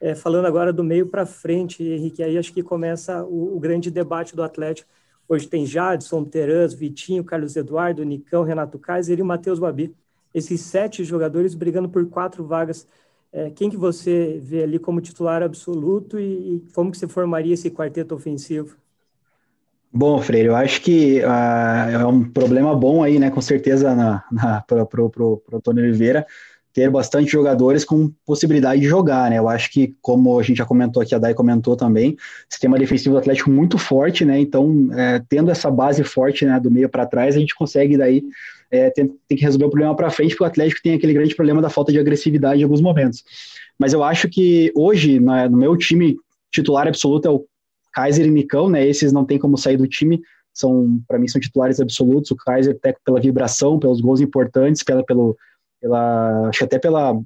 É, 0.00 0.14
falando 0.14 0.46
agora 0.46 0.72
do 0.72 0.82
meio 0.82 1.06
para 1.06 1.26
frente, 1.26 1.84
Henrique, 1.84 2.22
aí 2.22 2.38
acho 2.38 2.52
que 2.52 2.62
começa 2.62 3.22
o, 3.22 3.56
o, 3.56 3.60
grande 3.60 3.90
debate 3.90 4.34
do 4.34 4.42
Atlético. 4.42 4.88
Hoje 5.28 5.46
tem 5.46 5.66
Jadson, 5.66 6.24
Terãs, 6.24 6.72
Vitinho, 6.72 7.22
Carlos 7.22 7.54
Eduardo, 7.54 8.02
Nicão, 8.02 8.42
Renato 8.42 8.78
Kaiser 8.78 9.18
e 9.18 9.22
o 9.22 9.26
Matheus 9.26 9.58
Babi. 9.58 9.94
Esses 10.32 10.62
sete 10.62 11.04
jogadores 11.04 11.54
brigando 11.54 11.88
por 11.88 12.08
quatro 12.08 12.44
vagas 12.44 12.86
é, 13.32 13.50
quem 13.50 13.70
que 13.70 13.76
você 13.76 14.40
vê 14.42 14.62
ali 14.62 14.78
como 14.78 15.00
titular 15.00 15.42
absoluto 15.42 16.18
e, 16.18 16.56
e, 16.56 16.62
como 16.74 16.90
que 16.90 16.98
você 16.98 17.06
formaria 17.06 17.54
esse 17.54 17.70
quarteto 17.70 18.14
ofensivo? 18.14 18.76
Bom, 19.92 20.20
Freire, 20.20 20.48
eu 20.48 20.56
acho 20.56 20.80
que 20.82 21.20
uh, 21.20 22.00
é 22.00 22.06
um 22.06 22.24
problema 22.24 22.74
bom 22.74 23.02
aí, 23.02 23.18
né, 23.18 23.30
com 23.30 23.40
certeza, 23.40 23.94
na, 23.94 24.24
na, 24.30 24.60
para 24.62 24.84
o 25.02 25.42
Antônio 25.52 25.82
Oliveira, 25.82 26.24
ter 26.72 26.88
bastante 26.88 27.32
jogadores 27.32 27.84
com 27.84 28.12
possibilidade 28.24 28.80
de 28.80 28.86
jogar, 28.86 29.28
né? 29.28 29.38
Eu 29.38 29.48
acho 29.48 29.70
que, 29.72 29.96
como 30.00 30.38
a 30.38 30.42
gente 30.42 30.58
já 30.58 30.64
comentou 30.64 31.02
aqui, 31.02 31.14
a 31.14 31.18
Dai 31.18 31.34
comentou 31.34 31.76
também, 31.76 32.16
sistema 32.48 32.78
defensivo 32.78 33.14
do 33.14 33.18
Atlético 33.18 33.50
muito 33.50 33.76
forte, 33.76 34.24
né? 34.24 34.38
Então, 34.38 34.88
é, 34.92 35.20
tendo 35.28 35.50
essa 35.50 35.68
base 35.70 36.04
forte 36.04 36.44
né, 36.44 36.60
do 36.60 36.70
meio 36.70 36.88
para 36.88 37.06
trás, 37.06 37.34
a 37.34 37.40
gente 37.40 37.56
consegue 37.56 37.96
daí 37.96 38.22
é, 38.70 38.90
tem, 38.90 39.08
tem, 39.28 39.36
que 39.36 39.44
resolver 39.44 39.64
o 39.64 39.70
problema 39.70 39.96
para 39.96 40.10
frente, 40.10 40.30
porque 40.30 40.44
o 40.44 40.46
Atlético 40.46 40.82
tem 40.82 40.94
aquele 40.94 41.12
grande 41.12 41.34
problema 41.34 41.60
da 41.60 41.68
falta 41.68 41.90
de 41.90 41.98
agressividade 41.98 42.60
em 42.60 42.64
alguns 42.64 42.80
momentos. 42.80 43.24
Mas 43.78 43.92
eu 43.92 44.04
acho 44.04 44.28
que 44.28 44.72
hoje, 44.74 45.18
no 45.18 45.56
meu 45.56 45.76
time 45.76 46.16
titular 46.52 46.86
absoluto 46.86 47.26
é 47.26 47.30
o 47.30 47.44
Kaiser 47.92 48.26
e 48.26 48.30
Nicão, 48.30 48.68
né? 48.68 48.86
Esses 48.86 49.12
não 49.12 49.24
tem 49.24 49.38
como 49.38 49.58
sair 49.58 49.76
do 49.76 49.86
time, 49.86 50.20
são 50.52 51.00
para 51.08 51.18
mim 51.18 51.26
são 51.26 51.40
titulares 51.40 51.80
absolutos. 51.80 52.30
O 52.30 52.36
Kaiser 52.36 52.76
até 52.76 52.94
pela 53.04 53.20
vibração, 53.20 53.78
pelos 53.78 54.00
gols 54.00 54.20
importantes, 54.20 54.82
pela, 54.82 55.04
pelo, 55.04 55.36
pela 55.80 56.48
acho 56.48 56.58
que 56.58 56.64
até 56.64 56.78
pela, 56.78 57.20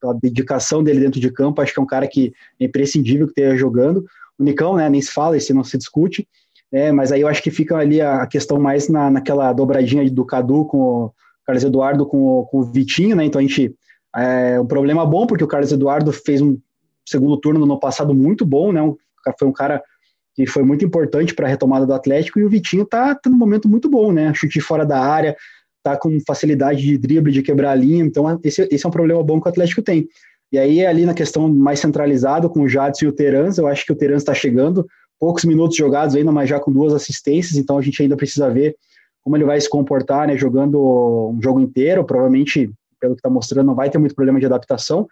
pela 0.00 0.14
dedicação 0.14 0.82
dele 0.82 1.00
dentro 1.00 1.20
de 1.20 1.30
campo, 1.30 1.60
acho 1.60 1.72
que 1.72 1.78
é 1.78 1.82
um 1.82 1.86
cara 1.86 2.08
que 2.08 2.32
é 2.58 2.64
imprescindível 2.64 3.26
que 3.26 3.32
esteja 3.32 3.56
jogando. 3.56 4.04
O 4.38 4.42
Nicão, 4.42 4.76
né? 4.76 4.88
Nem 4.88 5.00
se 5.00 5.12
fala, 5.12 5.36
esse 5.36 5.52
não 5.52 5.62
se 5.62 5.78
discute 5.78 6.26
né? 6.72 6.92
Mas 6.92 7.12
aí 7.12 7.20
eu 7.20 7.28
acho 7.28 7.42
que 7.42 7.50
fica 7.50 7.76
ali 7.76 8.00
a, 8.00 8.26
questão 8.26 8.58
mais 8.58 8.88
na, 8.88 9.10
naquela 9.10 9.52
dobradinha 9.52 10.08
do 10.10 10.24
Cadu 10.24 10.64
com 10.64 10.78
o 10.78 11.12
Carlos 11.44 11.64
Eduardo 11.64 12.06
com 12.06 12.18
o, 12.18 12.46
com 12.46 12.58
o 12.58 12.64
Vitinho, 12.64 13.16
né? 13.16 13.24
Então 13.24 13.38
a 13.38 13.42
gente 13.42 13.74
é 14.16 14.60
um 14.60 14.66
problema 14.66 15.04
bom 15.06 15.26
porque 15.26 15.44
o 15.44 15.48
Carlos 15.48 15.72
Eduardo 15.72 16.12
fez 16.12 16.40
um 16.40 16.58
segundo 17.06 17.36
turno 17.38 17.64
no 17.64 17.80
passado 17.80 18.14
muito 18.14 18.44
bom, 18.44 18.72
né? 18.72 18.82
Um, 18.82 18.96
foi 19.38 19.48
um 19.48 19.52
cara 19.52 19.82
que 20.34 20.46
foi 20.46 20.62
muito 20.62 20.84
importante 20.84 21.34
para 21.34 21.46
a 21.46 21.50
retomada 21.50 21.84
do 21.84 21.92
Atlético 21.92 22.38
e 22.38 22.44
o 22.44 22.48
Vitinho 22.48 22.84
tá, 22.84 23.14
tá 23.14 23.28
num 23.28 23.36
momento 23.36 23.68
muito 23.68 23.90
bom, 23.90 24.12
né? 24.12 24.32
Chute 24.34 24.60
fora 24.60 24.84
da 24.86 25.00
área, 25.00 25.36
tá 25.82 25.96
com 25.96 26.16
facilidade 26.26 26.80
de 26.80 26.96
drible, 26.96 27.32
de 27.32 27.42
quebrar 27.42 27.72
a 27.72 27.74
linha, 27.74 28.04
então 28.04 28.38
esse, 28.44 28.68
esse 28.70 28.84
é 28.84 28.88
um 28.88 28.92
problema 28.92 29.22
bom 29.22 29.40
que 29.40 29.48
o 29.48 29.50
Atlético 29.50 29.82
tem. 29.82 30.06
E 30.50 30.58
aí, 30.58 30.84
ali 30.84 31.04
na 31.04 31.12
questão 31.12 31.48
mais 31.48 31.80
centralizado, 31.80 32.48
com 32.48 32.60
o 32.60 32.68
Jadson 32.68 33.04
e 33.04 33.08
o 33.08 33.12
Terans, 33.12 33.58
eu 33.58 33.66
acho 33.66 33.84
que 33.84 33.92
o 33.92 33.96
Terans 33.96 34.22
está 34.22 34.32
chegando, 34.32 34.86
poucos 35.18 35.44
minutos 35.44 35.76
jogados 35.76 36.14
ainda, 36.14 36.32
mas 36.32 36.48
já 36.48 36.60
com 36.60 36.72
duas 36.72 36.92
assistências, 36.92 37.56
então 37.56 37.78
a 37.78 37.82
gente 37.82 38.00
ainda 38.02 38.16
precisa 38.16 38.48
ver 38.50 38.76
como 39.22 39.36
ele 39.36 39.44
vai 39.44 39.60
se 39.60 39.68
comportar, 39.68 40.26
né, 40.26 40.36
jogando 40.36 40.80
um 41.34 41.42
jogo 41.42 41.60
inteiro, 41.60 42.04
provavelmente, 42.04 42.70
pelo 42.98 43.14
que 43.14 43.18
está 43.18 43.28
mostrando, 43.28 43.66
não 43.66 43.74
vai 43.74 43.90
ter 43.90 43.98
muito 43.98 44.14
problema 44.14 44.40
de 44.40 44.46
adaptação, 44.46 45.06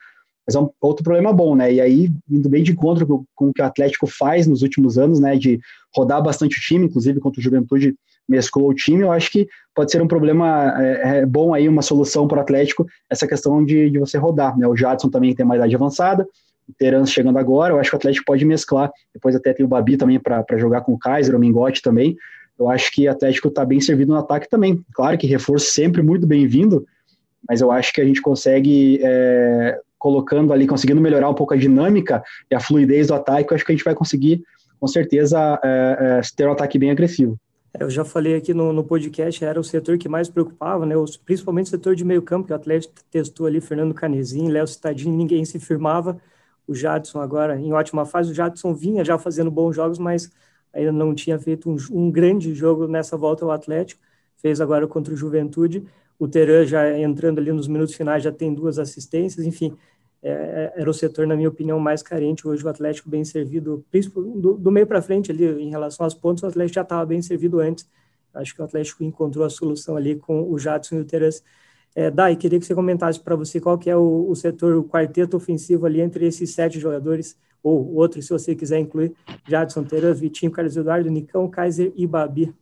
mas 0.47 0.55
é 0.55 0.61
um 0.61 0.71
outro 0.81 1.03
problema 1.03 1.33
bom, 1.33 1.55
né, 1.55 1.73
e 1.73 1.81
aí, 1.81 2.11
indo 2.31 2.49
bem 2.49 2.63
de 2.63 2.73
encontro 2.73 3.07
com, 3.35 3.49
o 3.49 3.53
que 3.53 3.61
o 3.61 3.65
Atlético 3.65 4.07
faz 4.07 4.47
nos 4.47 4.63
últimos 4.63 4.97
anos, 4.97 5.21
né, 5.21 5.37
de 5.37 5.61
rodar 5.95 6.23
bastante 6.23 6.57
o 6.57 6.61
time, 6.61 6.87
inclusive 6.87 7.21
contra 7.21 7.41
o 7.41 7.43
Juventude 7.43 7.95
mesclou 8.29 8.71
o 8.71 8.75
time, 8.75 9.03
eu 9.03 9.13
acho 9.13 9.31
que 9.31 9.47
pode 9.75 9.93
ser 9.93 10.01
um 10.01 10.09
problema 10.09 10.75
é, 10.83 11.19
é 11.19 11.27
bom 11.27 11.53
aí, 11.53 11.69
uma 11.69 11.83
solução 11.83 12.27
para 12.27 12.39
o 12.39 12.41
Atlético, 12.41 12.87
essa 13.11 13.27
questão 13.27 13.65
de, 13.65 13.91
de 13.91 13.99
você 13.99 14.17
rodar, 14.17 14.57
né, 14.57 14.67
o 14.67 14.77
Jadson 14.77 15.11
também 15.11 15.35
tem 15.35 15.45
uma 15.45 15.57
idade 15.57 15.75
avançada, 15.75 16.27
o 16.69 16.73
Terans 16.77 17.11
chegando 17.11 17.39
agora, 17.39 17.73
eu 17.73 17.79
acho 17.79 17.91
que 17.91 17.97
o 17.97 17.99
Atlético 17.99 18.27
pode 18.27 18.45
mesclar. 18.45 18.91
Depois 19.15 19.35
até 19.37 19.53
tem 19.53 19.65
o 19.65 19.69
Babi 19.69 19.97
também 19.97 20.19
para 20.19 20.59
jogar 20.59 20.81
com 20.81 20.93
o 20.93 20.99
Kaiser, 20.99 21.35
o 21.35 21.39
Mingote 21.39 21.81
também. 21.81 22.17
Eu 22.59 22.69
acho 22.69 22.91
que 22.91 23.07
o 23.07 23.11
Atlético 23.11 23.49
está 23.49 23.65
bem 23.65 23.81
servido 23.81 24.13
no 24.13 24.19
ataque 24.19 24.49
também. 24.49 24.83
Claro 24.95 25.17
que 25.19 25.27
reforço 25.27 25.67
sempre 25.67 26.03
muito 26.03 26.27
bem-vindo, 26.27 26.87
mas 27.49 27.61
eu 27.61 27.71
acho 27.71 27.93
que 27.93 28.01
a 28.01 28.05
gente 28.05 28.21
consegue, 28.21 28.99
é, 29.03 29.79
colocando 29.99 30.53
ali, 30.53 30.67
conseguindo 30.67 31.01
melhorar 31.01 31.29
um 31.29 31.35
pouco 31.35 31.55
a 31.55 31.57
dinâmica 31.57 32.23
e 32.51 32.55
a 32.55 32.61
fluidez 32.61 33.09
do 33.09 33.15
ataque, 33.15 33.53
eu 33.53 33.55
acho 33.55 33.65
que 33.65 33.73
a 33.73 33.75
gente 33.75 33.85
vai 33.85 33.95
conseguir, 33.95 34.43
com 34.81 34.87
certeza, 34.87 35.61
é, 35.63 35.97
é, 36.01 36.21
ter 36.35 36.49
um 36.49 36.53
ataque 36.53 36.79
bem 36.79 36.91
agressivo. 36.91 37.39
É, 37.79 37.83
eu 37.83 37.91
já 37.91 38.05
falei 38.05 38.35
aqui 38.35 38.55
no, 38.55 38.73
no, 38.73 38.83
podcast, 38.83 39.45
era 39.45 39.61
o 39.61 39.65
setor 39.65 39.99
que 39.99 40.09
mais 40.09 40.29
preocupava, 40.29 40.87
né? 40.87 40.95
principalmente 41.25 41.67
o 41.67 41.71
setor 41.71 41.95
de 41.95 42.05
meio 42.05 42.23
campo, 42.23 42.47
que 42.47 42.53
o 42.53 42.57
Atlético 42.57 42.95
testou 43.11 43.47
ali, 43.47 43.61
Fernando 43.61 43.95
Canezinho, 43.95 44.51
Léo 44.51 44.67
Citadini, 44.67 45.15
ninguém 45.15 45.45
se 45.45 45.61
firmava 45.61 46.19
o 46.67 46.75
Jadson 46.75 47.21
agora 47.21 47.59
em 47.59 47.73
ótima 47.73 48.05
fase. 48.05 48.33
O 48.33 48.35
Jadson 48.35 48.75
vinha 48.75 49.05
já 49.05 49.19
fazendo 49.19 49.51
bons 49.51 49.75
jogos, 49.75 49.99
mas 49.99 50.31
ainda 50.73 50.93
não 50.93 51.15
tinha 51.15 51.39
feito 51.39 51.71
um, 51.71 51.77
um 51.91 52.11
grande 52.11 52.55
jogo 52.55 52.87
nessa 52.87 53.17
volta 53.17 53.45
ao 53.45 53.51
Atlético. 53.51 54.01
Fez 54.37 54.61
agora 54.61 54.87
contra 54.87 55.13
o 55.15 55.17
Juventude. 55.17 55.85
O 56.19 56.27
Teran 56.27 56.67
já 56.67 56.99
entrando 56.99 57.39
ali 57.39 57.53
nos 57.53 57.69
minutos 57.69 57.95
finais 57.95 58.23
já 58.23 58.33
tem 58.33 58.53
duas 58.53 58.79
assistências. 58.79 59.47
Enfim, 59.47 59.77
é, 60.23 60.73
era 60.77 60.91
o 60.91 60.95
setor, 60.95 61.27
na 61.27 61.37
minha 61.37 61.49
opinião, 61.49 61.79
mais 61.79 62.03
carente. 62.03 62.47
Hoje 62.47 62.65
o 62.65 62.69
Atlético 62.69 63.09
bem 63.09 63.25
servido, 63.25 63.85
do, 64.35 64.55
do 64.55 64.71
meio 64.73 64.87
para 64.87 65.01
frente 65.01 65.31
ali, 65.31 65.45
em 65.63 65.71
relação 65.71 66.05
aos 66.05 66.15
pontos, 66.15 66.43
o 66.43 66.47
Atlético 66.47 66.75
já 66.75 66.83
estava 66.83 67.07
bem 67.07 67.23
servido 67.23 67.61
antes. 67.61 67.89
Acho 68.35 68.55
que 68.55 68.61
o 68.61 68.65
Atlético 68.65 69.05
encontrou 69.05 69.45
a 69.45 69.51
solução 69.51 69.97
ali 69.97 70.17
com 70.17 70.51
o 70.51 70.59
Jadson 70.59 70.97
e 70.97 71.01
o 71.01 71.05
Teres. 71.05 71.43
É, 71.99 72.11
Dai, 72.11 72.37
queria 72.37 72.61
que 72.61 72.67
você 72.67 72.75
comentasse 72.75 73.19
para 73.19 73.35
você 73.35 73.59
qual 73.59 73.79
que 73.79 73.89
é 73.89 73.97
o, 73.97 74.29
o, 74.29 74.37
setor, 74.37 74.77
o 74.77 74.85
quarteto 74.85 75.35
ofensivo 75.35 75.87
ali 75.87 76.03
entre 76.03 76.27
esses 76.27 76.51
sete 76.51 76.79
jogadores, 76.79 77.39
ou 77.63 77.95
outros, 77.95 78.27
se 78.27 78.33
você 78.35 78.55
quiser 78.55 78.79
incluir, 78.79 79.15
Jadson, 79.49 79.83
Teres, 79.83 80.21
Vitinho, 80.21 80.53
Carlos 80.53 80.77
Eduardo, 80.77 81.11
Nicão, 81.11 81.49
Kaiser 81.49 81.91
e 81.97 82.07
Babi. 82.07 82.55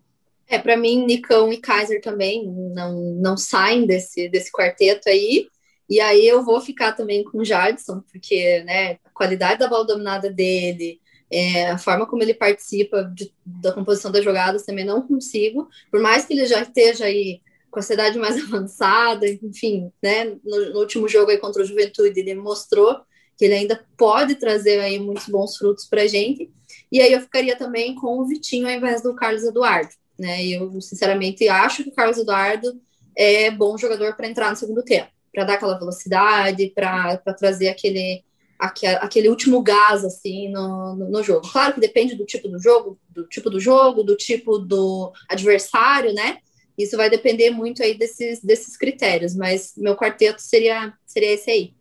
É, 0.46 0.56
para 0.56 0.76
mim, 0.76 1.04
Nicão 1.04 1.52
e 1.52 1.56
Kaiser 1.56 2.00
também 2.00 2.46
não, 2.46 2.94
não 3.16 3.36
saem 3.36 3.86
desse, 3.86 4.28
desse 4.28 4.52
quarteto 4.52 5.08
aí. 5.08 5.48
E 5.90 5.98
aí 5.98 6.24
eu 6.24 6.44
vou 6.44 6.60
ficar 6.60 6.92
também 6.92 7.24
com 7.24 7.38
o 7.38 7.44
Jadson, 7.44 8.04
porque 8.12 8.62
né, 8.62 8.98
a 9.04 9.10
qualidade 9.12 9.58
da 9.58 9.68
bola 9.68 9.84
dominada 9.84 10.30
dele, 10.30 11.00
é, 11.28 11.70
a 11.70 11.76
forma 11.76 12.06
como 12.06 12.22
ele 12.22 12.34
participa 12.34 13.02
de, 13.02 13.34
da 13.44 13.72
composição 13.72 14.12
das 14.12 14.22
jogadas 14.22 14.62
também 14.62 14.84
não 14.84 15.02
consigo. 15.02 15.68
Por 15.90 16.00
mais 16.00 16.24
que 16.24 16.34
ele 16.34 16.46
já 16.46 16.62
esteja 16.62 17.06
aí 17.06 17.40
com 17.74 17.80
a 17.80 17.82
cidade 17.82 18.16
mais 18.18 18.38
avançada, 18.42 19.28
enfim, 19.28 19.92
né, 20.00 20.36
no, 20.44 20.72
no, 20.72 20.78
último 20.78 21.08
jogo 21.08 21.32
aí 21.32 21.38
contra 21.38 21.60
o 21.60 21.66
Juventude 21.66 22.20
ele 22.20 22.34
mostrou 22.34 23.00
que 23.36 23.44
ele 23.44 23.54
ainda 23.54 23.84
pode 23.98 24.36
trazer 24.36 24.78
aí 24.78 24.98
muitos 25.00 25.26
bons 25.26 25.56
frutos 25.56 25.86
para 25.86 26.02
a 26.02 26.06
gente. 26.06 26.48
E 26.90 27.00
aí 27.00 27.12
eu 27.12 27.20
ficaria 27.20 27.56
também 27.56 27.96
com 27.96 28.20
o 28.20 28.26
Vitinho 28.26 28.68
ao 28.68 28.72
invés 28.72 29.02
do 29.02 29.12
Carlos 29.16 29.42
Eduardo, 29.42 29.90
né? 30.16 30.46
Eu 30.46 30.80
sinceramente 30.80 31.48
acho 31.48 31.82
que 31.82 31.88
o 31.88 31.94
Carlos 31.94 32.16
Eduardo 32.16 32.80
é 33.16 33.50
bom 33.50 33.76
jogador 33.76 34.14
para 34.14 34.28
entrar 34.28 34.50
no 34.50 34.56
segundo 34.56 34.84
tempo 34.84 35.08
para 35.34 35.42
dar 35.42 35.54
aquela 35.54 35.76
velocidade, 35.76 36.70
para 36.72 37.18
trazer 37.36 37.68
aquele, 37.68 38.22
aquele, 38.56 38.94
aquele 38.96 39.28
último 39.28 39.60
gás 39.60 40.04
assim 40.04 40.48
no, 40.48 40.94
no, 40.94 41.10
no, 41.10 41.22
jogo. 41.24 41.50
Claro 41.50 41.74
que 41.74 41.80
depende 41.80 42.14
do 42.14 42.24
tipo 42.24 42.48
do 42.48 42.62
jogo, 42.62 42.96
do 43.10 43.26
tipo 43.26 43.50
do 43.50 43.58
jogo, 43.58 44.04
do 44.04 44.16
tipo 44.16 44.58
do 44.58 45.12
adversário, 45.28 46.14
né? 46.14 46.38
Isso 46.76 46.96
vai 46.96 47.08
depender 47.08 47.50
muito 47.50 47.82
aí 47.82 47.96
desses, 47.96 48.42
desses 48.42 48.76
critérios, 48.76 49.34
mas 49.34 49.74
meu 49.76 49.96
quarteto 49.96 50.42
seria, 50.42 50.92
seria 51.06 51.32
esse 51.32 51.50
aí. 51.50 51.74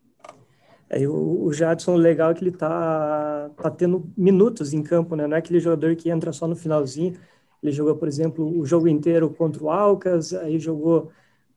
É, 0.90 1.08
o, 1.08 1.46
o 1.46 1.54
Jadson, 1.54 1.96
legal 1.96 2.32
é 2.32 2.34
que 2.36 2.44
ele 2.44 2.52
tá, 2.52 3.50
tá 3.58 3.72
tendo 3.72 4.12
minutos 4.16 4.74
em 4.74 4.84
campo, 4.84 5.16
né? 5.16 5.26
Não 5.26 5.36
é 5.36 5.40
aquele 5.40 5.60
jogador 5.60 5.96
que 5.96 6.10
entra 6.10 6.32
só 6.32 6.48
no 6.48 6.56
finalzinho. 6.56 7.18
Ele 7.62 7.72
jogou, 7.72 7.96
por 7.96 8.08
exemplo, 8.08 8.60
o 8.60 8.66
jogo 8.66 8.88
inteiro 8.88 9.30
contra 9.30 9.64
o 9.64 9.72
Alcas, 9.72 10.34
aí 10.34 10.60
jogou 10.60 11.12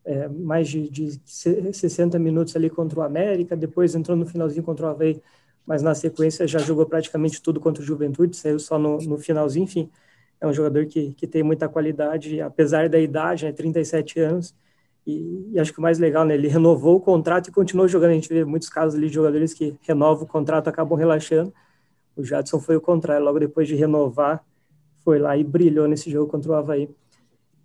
é, 0.06 0.28
mais 0.28 0.68
de, 0.68 0.88
de 0.88 1.20
60 1.26 2.18
minutos 2.18 2.54
ali 2.56 2.70
contra 2.70 3.00
o 3.00 3.02
América, 3.02 3.56
depois 3.56 3.94
entrou 3.94 4.16
no 4.16 4.24
finalzinho 4.24 4.62
contra 4.62 4.86
o 4.86 4.88
Havaí, 4.88 5.20
mas 5.66 5.82
na 5.82 5.94
sequência 5.94 6.46
já 6.46 6.60
jogou 6.60 6.86
praticamente 6.86 7.42
tudo 7.42 7.58
contra 7.60 7.82
o 7.82 7.86
Juventude, 7.86 8.36
saiu 8.36 8.58
só 8.60 8.78
no, 8.78 8.98
no 8.98 9.18
finalzinho, 9.18 9.64
enfim, 9.64 9.90
é 10.40 10.46
um 10.46 10.52
jogador 10.52 10.86
que, 10.86 11.12
que 11.14 11.26
tem 11.26 11.42
muita 11.42 11.68
qualidade, 11.68 12.40
apesar 12.40 12.88
da 12.88 12.98
idade, 12.98 13.44
né, 13.44 13.52
37 13.52 14.20
anos, 14.20 14.54
e, 15.06 15.52
e, 15.52 15.60
acho 15.60 15.72
que 15.72 15.78
o 15.78 15.82
mais 15.82 15.98
legal, 15.98 16.24
né, 16.24 16.34
ele 16.34 16.48
renovou 16.48 16.96
o 16.96 17.00
contrato 17.00 17.48
e 17.48 17.52
continuou 17.52 17.86
jogando, 17.86 18.10
a 18.10 18.14
gente 18.14 18.28
vê 18.28 18.44
muitos 18.44 18.68
casos 18.68 18.98
ali 18.98 19.08
de 19.08 19.14
jogadores 19.14 19.54
que 19.54 19.76
renovam 19.82 20.24
o 20.24 20.26
contrato 20.26 20.68
acabam 20.68 20.98
relaxando, 20.98 21.52
o 22.16 22.24
Jadson 22.24 22.58
foi 22.58 22.76
o 22.76 22.80
contrário, 22.80 23.24
logo 23.24 23.38
depois 23.38 23.68
de 23.68 23.74
renovar, 23.74 24.44
foi 25.04 25.18
lá 25.18 25.36
e 25.36 25.44
brilhou 25.44 25.86
nesse 25.86 26.10
jogo 26.10 26.30
contra 26.30 26.50
o 26.50 26.54
Havaí. 26.54 26.88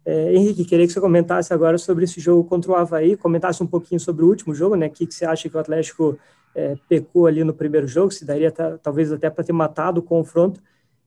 É, 0.06 0.34
Henrique, 0.34 0.66
queria 0.66 0.86
que 0.86 0.94
você 0.94 1.00
comentasse 1.00 1.54
agora 1.54 1.78
sobre 1.78 2.04
esse 2.04 2.20
jogo 2.20 2.44
contra 2.44 2.72
o 2.72 2.76
Havaí, 2.76 3.16
comentasse 3.16 3.64
um 3.64 3.68
pouquinho 3.68 4.00
sobre 4.00 4.26
o 4.26 4.28
último 4.28 4.54
jogo, 4.54 4.76
né? 4.76 4.88
O 4.88 4.90
que, 4.92 5.08
que 5.08 5.14
você 5.14 5.26
acha 5.26 5.50
que 5.50 5.56
o 5.56 5.60
Atlético 5.60 6.20
é, 6.54 6.76
pecou 6.90 7.28
ali 7.28 7.44
no 7.44 7.54
primeiro 7.54 7.88
jogo, 7.88 8.12
se 8.12 8.26
daria 8.26 8.52
talvez 8.52 9.12
até 9.12 9.30
para 9.30 9.44
ter 9.44 9.54
matado 9.54 10.00
o 10.00 10.04
confronto, 10.04 10.62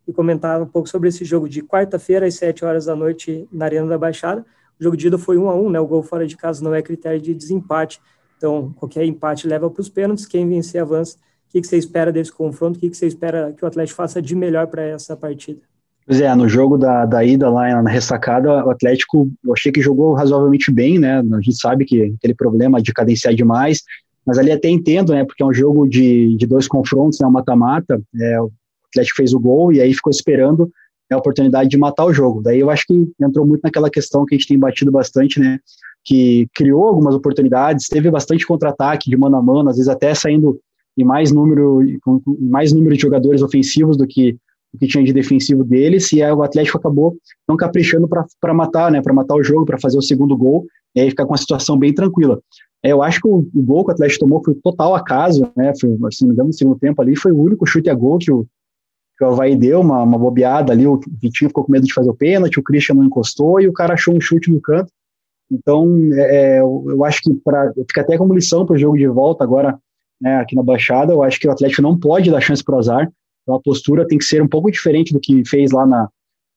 e 0.07 0.13
comentar 0.13 0.61
um 0.61 0.67
pouco 0.67 0.89
sobre 0.89 1.09
esse 1.09 1.25
jogo 1.25 1.49
de 1.49 1.63
quarta-feira 1.63 2.27
às 2.27 2.35
7 2.35 2.65
horas 2.65 2.87
da 2.87 2.95
noite 2.95 3.49
na 3.51 3.65
Arena 3.65 3.87
da 3.87 3.99
Baixada. 3.99 4.45
O 4.79 4.83
jogo 4.83 4.97
de 4.97 5.07
ida 5.07 5.19
foi 5.19 5.39
1 5.39 5.49
a 5.49 5.55
1 5.55 5.71
né? 5.71 5.81
O 5.81 5.87
gol 5.87 6.03
fora 6.03 6.27
de 6.27 6.37
casa 6.37 6.63
não 6.63 6.75
é 6.75 6.83
critério 6.83 7.21
de 7.21 7.35
desempate, 7.35 8.01
então 8.37 8.73
qualquer 8.77 9.05
empate 9.05 9.47
leva 9.47 9.71
para 9.71 9.81
os 9.81 9.89
pênaltis, 9.89 10.27
quem 10.27 10.49
vencer 10.49 10.81
avança. 10.81 11.17
O 11.49 11.53
que, 11.53 11.67
você 11.67 11.77
espera 11.77 12.13
desse 12.13 12.33
confronto? 12.33 12.77
O 12.77 12.81
que, 12.81 12.93
você 12.93 13.07
espera 13.07 13.55
que 13.57 13.65
o 13.65 13.69
Atlético 13.69 13.97
faça 13.97 14.21
de 14.21 14.35
melhor 14.35 14.67
para 14.67 14.83
essa 14.83 15.17
partida? 15.17 15.61
Pois 16.05 16.21
é, 16.21 16.35
no 16.35 16.49
jogo 16.49 16.77
da, 16.77 17.07
da 17.07 17.25
ida 17.25 17.49
lá 17.49 17.81
na 17.81 17.89
ressacada, 17.89 18.67
o 18.67 18.71
Atlético, 18.71 19.31
eu 19.43 19.53
achei 19.53 19.73
que 19.73 19.81
jogou 19.81 20.13
razoavelmente 20.15 20.71
bem, 20.71 20.99
né? 20.99 21.21
A 21.21 21.41
gente 21.41 21.57
sabe 21.57 21.85
que 21.85 22.13
aquele 22.19 22.35
problema 22.35 22.83
de 22.83 22.93
cadenciar 22.93 23.35
demais, 23.35 23.83
mas 24.27 24.37
ali 24.37 24.51
até 24.51 24.69
entendo, 24.69 25.15
né? 25.15 25.25
Porque 25.25 25.43
é 25.43 25.47
um 25.47 25.55
jogo 25.55 25.87
de, 25.87 26.37
de 26.37 26.47
dois 26.47 26.67
confrontos, 26.67 27.21
né? 27.21 27.29
Mata-mata. 27.29 28.03
É, 28.21 28.39
Atlético 28.95 29.17
fez 29.17 29.33
o 29.33 29.41
gol 29.41 29.73
e 29.73 29.81
aí 29.81 29.93
ficou 29.93 30.11
esperando 30.11 30.71
a 31.13 31.19
oportunidade 31.19 31.69
de 31.69 31.79
matar 31.79 32.05
o 32.05 32.13
jogo. 32.13 32.43
Daí 32.43 32.61
eu 32.61 32.71
acho 32.71 32.87
que 32.87 33.09
entrou 33.21 33.47
muito 33.47 33.63
naquela 33.63 33.91
questão 33.91 34.25
que 34.25 34.35
a 34.35 34.39
gente 34.39 34.49
tem 34.49 34.59
batido 34.59 34.91
bastante, 34.91 35.39
né? 35.39 35.59
Que 36.05 36.47
criou 36.55 36.85
algumas 36.85 37.15
oportunidades, 37.15 37.89
teve 37.89 38.11
bastante 38.11 38.47
contra-ataque 38.47 39.09
de 39.09 39.17
mano 39.17 39.37
a 39.37 39.43
mano, 39.43 39.71
às 39.71 39.77
vezes 39.77 39.89
até 39.89 40.15
saindo 40.15 40.59
em 40.97 41.05
mais 41.05 41.33
número, 41.33 41.81
com 42.03 42.21
mais 42.41 42.73
número 42.73 42.95
de 42.95 43.03
jogadores 43.03 43.43
ofensivos 43.43 43.97
do 43.97 44.07
que 44.07 44.37
o 44.73 44.79
que 44.79 44.89
tinha 44.89 45.05
de 45.05 45.13
defensivo 45.13 45.63
deles, 45.63 46.13
e 46.13 46.21
aí 46.21 46.33
o 46.33 46.43
Atlético 46.43 46.79
acabou 46.79 47.17
não 47.49 47.57
caprichando 47.57 48.09
para 48.09 48.53
matar, 48.53 48.91
né, 48.91 49.01
para 49.01 49.15
matar 49.15 49.37
o 49.37 49.43
jogo, 49.43 49.65
para 49.65 49.79
fazer 49.79 49.97
o 49.97 50.03
segundo 50.03 50.37
gol, 50.37 50.67
e 50.97 51.01
aí 51.01 51.11
ficar 51.11 51.25
com 51.25 51.31
uma 51.31 51.39
situação 51.39 51.79
bem 51.79 51.95
tranquila. 51.95 52.41
É, 52.83 52.91
eu 52.91 53.01
acho 53.01 53.21
que 53.21 53.29
o, 53.29 53.39
o, 53.55 53.63
gol 53.63 53.85
que 53.85 53.93
o 53.93 53.95
Atlético 53.95 54.25
tomou 54.25 54.43
foi 54.45 54.55
total 54.57 54.97
acaso, 54.97 55.49
né, 55.57 55.73
foi, 55.81 55.91
se 56.11 56.23
não 56.23 56.29
me 56.29 56.35
engano, 56.35 56.49
no 56.49 56.53
segundo 56.53 56.77
tempo 56.77 57.01
ali, 57.01 57.15
foi 57.15 57.31
o 57.31 57.41
único 57.41 57.65
chute 57.65 57.89
a 57.89 57.95
gol 57.95 58.19
que 58.19 58.33
o, 58.33 58.45
que 59.17 59.25
o 59.25 59.29
Havaí 59.29 59.55
deu, 59.55 59.81
uma, 59.81 60.03
uma 60.03 60.19
bobeada 60.19 60.73
ali, 60.73 60.87
o 60.87 61.01
Vitinho 61.21 61.49
ficou 61.49 61.65
com 61.65 61.73
medo 61.73 61.87
de 61.87 61.95
fazer 61.95 62.11
o 62.11 62.15
pênalti, 62.15 62.59
o 62.59 62.63
Christian 62.63 62.97
não 62.97 63.05
encostou, 63.05 63.61
e 63.61 63.69
o 63.69 63.73
cara 63.73 63.95
achou 63.95 64.15
um 64.15 64.21
chute 64.21 64.51
no 64.51 64.61
canto, 64.61 64.91
então, 65.51 65.87
é, 66.15 66.57
é 66.57 66.61
eu 66.61 67.05
acho 67.05 67.21
que 67.23 67.35
para 67.35 67.73
fica 67.73 68.01
até 68.01 68.17
como 68.17 68.35
lição 68.35 68.65
para 68.67 68.75
o 68.75 68.79
jogo 68.79 68.97
de 68.97 69.07
volta 69.07 69.45
agora, 69.45 69.79
né, 70.21 70.37
aqui 70.37 70.57
na 70.57 70.63
Baixada, 70.63 71.13
eu 71.13 71.23
acho 71.23 71.39
que 71.39 71.47
o 71.47 71.51
Atlético 71.51 71.83
não 71.83 71.99
pode 71.99 72.31
dar 72.31 72.41
chance 72.41 72.65
para 72.65 72.77
o 72.77 72.79
azar, 72.79 73.11
então 73.43 73.55
a 73.55 73.61
postura 73.61 74.07
tem 74.07 74.19
que 74.19 74.25
ser 74.25 74.43
um 74.43 74.49
pouco 74.49 74.71
diferente 74.71 75.13
do 75.13 75.21
que 75.21 75.45
fez 75.45 75.71
lá 75.71 75.87
na, 75.87 76.09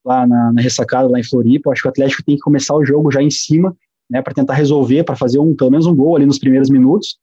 lá 0.05 0.25
na, 0.25 0.53
na 0.53 0.61
ressacada, 0.61 1.09
lá 1.09 1.19
em 1.19 1.23
Floripa. 1.23 1.67
Eu 1.67 1.73
acho 1.73 1.81
que 1.81 1.87
o 1.87 1.91
Atlético 1.91 2.23
tem 2.23 2.35
que 2.35 2.41
começar 2.41 2.75
o 2.75 2.85
jogo 2.85 3.11
já 3.11 3.21
em 3.21 3.29
cima, 3.29 3.75
né, 4.09 4.21
para 4.21 4.33
tentar 4.33 4.53
resolver, 4.53 5.03
para 5.03 5.15
fazer 5.15 5.37
um, 5.37 5.53
pelo 5.53 5.71
menos 5.71 5.85
um 5.85 5.95
gol 5.95 6.15
ali 6.15 6.25
nos 6.25 6.39
primeiros 6.39 6.69
minutos. 6.69 7.17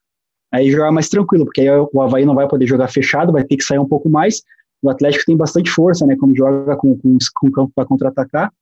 Aí 0.52 0.70
jogar 0.70 0.92
mais 0.92 1.08
tranquilo, 1.08 1.46
porque 1.46 1.62
aí 1.62 1.68
o 1.70 2.00
Havaí 2.00 2.24
não 2.24 2.34
vai 2.34 2.46
poder 2.46 2.66
jogar 2.66 2.88
fechado, 2.88 3.32
vai 3.32 3.42
ter 3.42 3.56
que 3.56 3.64
sair 3.64 3.78
um 3.78 3.88
pouco 3.88 4.08
mais. 4.08 4.42
O 4.84 4.90
Atlético 4.90 5.24
tem 5.24 5.36
bastante 5.36 5.70
força, 5.70 6.06
né, 6.06 6.14
quando 6.16 6.36
joga 6.36 6.76
com, 6.76 6.96
com, 6.98 7.16
com 7.34 7.50
campo 7.50 7.72
para 7.74 7.86
contra-atacar. 7.86 8.52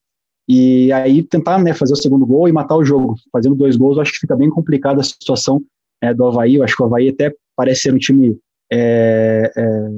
E 0.49 0.93
aí 0.93 1.23
tentar 1.23 1.59
né, 1.59 1.75
fazer 1.75 1.93
o 1.93 1.97
segundo 1.97 2.25
gol 2.25 2.49
e 2.49 2.53
matar 2.53 2.77
o 2.77 2.85
jogo. 2.85 3.17
Fazendo 3.33 3.55
dois 3.55 3.77
gols, 3.77 3.99
acho 3.99 4.13
que 4.13 4.21
fica 4.21 4.37
bem 4.37 4.49
complicada 4.49 5.01
a 5.01 5.05
situação 5.05 5.61
é, 6.01 6.15
do 6.15 6.25
Havaí. 6.25 6.57
Eu 6.57 6.65
acho 6.65 6.77
que 6.77 6.83
o 6.83 6.87
Havaí 6.87 7.09
até 7.09 7.35
parece 7.57 7.83
ser 7.83 7.95
um 7.95 7.99
time 7.99 8.39
é, 8.73 9.53
é, 9.57 9.89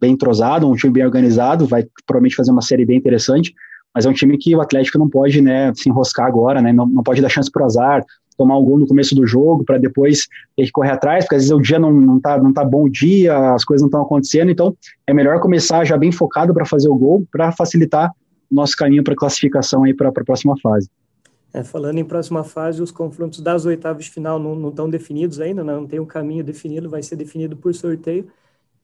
bem 0.00 0.12
entrosado, 0.12 0.68
um 0.68 0.74
time 0.74 0.92
bem 0.92 1.04
organizado, 1.04 1.66
vai 1.66 1.86
provavelmente 2.06 2.36
fazer 2.36 2.50
uma 2.50 2.62
série 2.62 2.86
bem 2.86 2.96
interessante, 2.96 3.54
mas 3.94 4.06
é 4.06 4.08
um 4.08 4.14
time 4.14 4.38
que 4.38 4.56
o 4.56 4.60
Atlético 4.60 4.98
não 4.98 5.08
pode 5.08 5.40
né, 5.42 5.72
se 5.74 5.88
enroscar 5.88 6.26
agora, 6.26 6.62
né, 6.62 6.72
não, 6.72 6.86
não 6.86 7.02
pode 7.02 7.20
dar 7.20 7.28
chance 7.28 7.50
para 7.50 7.62
o 7.62 7.66
azar, 7.66 8.04
tomar 8.40 8.58
um 8.58 8.64
gol 8.64 8.78
no 8.78 8.86
começo 8.86 9.14
do 9.14 9.26
jogo 9.26 9.64
para 9.64 9.76
depois 9.76 10.26
ter 10.56 10.64
que 10.64 10.72
correr 10.72 10.92
atrás, 10.92 11.24
porque 11.24 11.34
às 11.34 11.42
vezes 11.42 11.54
o 11.54 11.60
dia 11.60 11.78
não, 11.78 11.92
não, 11.92 12.18
tá, 12.18 12.38
não 12.42 12.54
tá 12.54 12.64
bom 12.64 12.84
o 12.84 12.88
dia, 12.88 13.52
as 13.52 13.66
coisas 13.66 13.82
não 13.82 13.88
estão 13.88 14.00
acontecendo, 14.00 14.50
então 14.50 14.74
é 15.06 15.12
melhor 15.12 15.40
começar 15.40 15.84
já 15.84 15.98
bem 15.98 16.10
focado 16.10 16.54
para 16.54 16.64
fazer 16.64 16.88
o 16.88 16.96
gol, 16.96 17.26
para 17.30 17.52
facilitar 17.52 18.10
o 18.50 18.54
nosso 18.54 18.74
caminho 18.74 19.04
para 19.04 19.14
classificação 19.14 19.84
aí 19.84 19.92
para 19.92 20.08
a 20.08 20.12
próxima 20.12 20.54
fase. 20.62 20.88
É, 21.52 21.62
falando 21.62 21.98
em 21.98 22.04
próxima 22.04 22.42
fase, 22.42 22.80
os 22.80 22.90
confrontos 22.90 23.40
das 23.40 23.66
oitavas 23.66 24.06
de 24.06 24.10
final 24.10 24.38
não 24.38 24.70
estão 24.70 24.88
definidos 24.88 25.38
ainda, 25.38 25.62
né? 25.62 25.74
não 25.74 25.86
tem 25.86 26.00
um 26.00 26.06
caminho 26.06 26.42
definido, 26.42 26.88
vai 26.88 27.02
ser 27.02 27.16
definido 27.16 27.56
por 27.56 27.74
sorteio. 27.74 28.26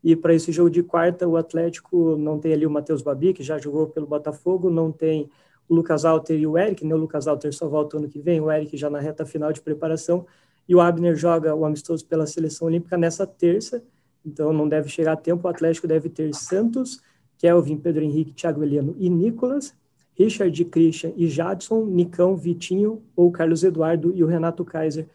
E 0.04 0.14
para 0.14 0.34
esse 0.34 0.52
jogo 0.52 0.68
de 0.68 0.82
quarta, 0.82 1.26
o 1.26 1.36
Atlético 1.36 2.16
não 2.16 2.38
tem 2.38 2.52
ali 2.52 2.66
o 2.66 2.70
Matheus 2.70 3.00
Babi, 3.00 3.32
que 3.32 3.42
já 3.42 3.56
jogou 3.56 3.86
pelo 3.86 4.06
Botafogo, 4.06 4.68
não 4.68 4.92
tem 4.92 5.30
o 5.68 5.74
Lucas 5.74 6.04
Alter 6.04 6.38
e 6.38 6.46
o 6.46 6.56
Eric, 6.56 6.84
né? 6.84 6.94
O 6.94 6.98
Lucas 6.98 7.26
Alter 7.26 7.52
só 7.52 7.68
volta 7.68 7.96
ano 7.96 8.08
que 8.08 8.20
vem, 8.20 8.40
o 8.40 8.50
Eric 8.50 8.76
já 8.76 8.88
na 8.88 9.00
reta 9.00 9.24
final 9.24 9.52
de 9.52 9.60
preparação. 9.60 10.26
E 10.68 10.74
o 10.74 10.80
Abner 10.80 11.14
joga 11.14 11.54
o 11.54 11.64
amistoso 11.64 12.04
pela 12.06 12.26
seleção 12.26 12.66
olímpica 12.68 12.96
nessa 12.96 13.26
terça, 13.26 13.82
então 14.24 14.52
não 14.52 14.68
deve 14.68 14.88
chegar 14.88 15.12
a 15.12 15.16
tempo. 15.16 15.46
O 15.46 15.50
Atlético 15.50 15.86
deve 15.86 16.08
ter 16.08 16.34
Santos, 16.34 17.00
Kelvin, 17.38 17.76
Pedro 17.76 18.02
Henrique, 18.02 18.32
Thiago 18.32 18.62
Eliano 18.62 18.96
e 18.98 19.08
Nicolas, 19.08 19.74
Richard, 20.14 20.64
Christian 20.64 21.12
e 21.16 21.28
Jadson, 21.28 21.84
Nicão, 21.84 22.36
Vitinho 22.36 23.02
ou 23.14 23.30
Carlos 23.30 23.62
Eduardo 23.62 24.12
e 24.14 24.24
o 24.24 24.26
Renato 24.26 24.64
Kaiser 24.64 25.06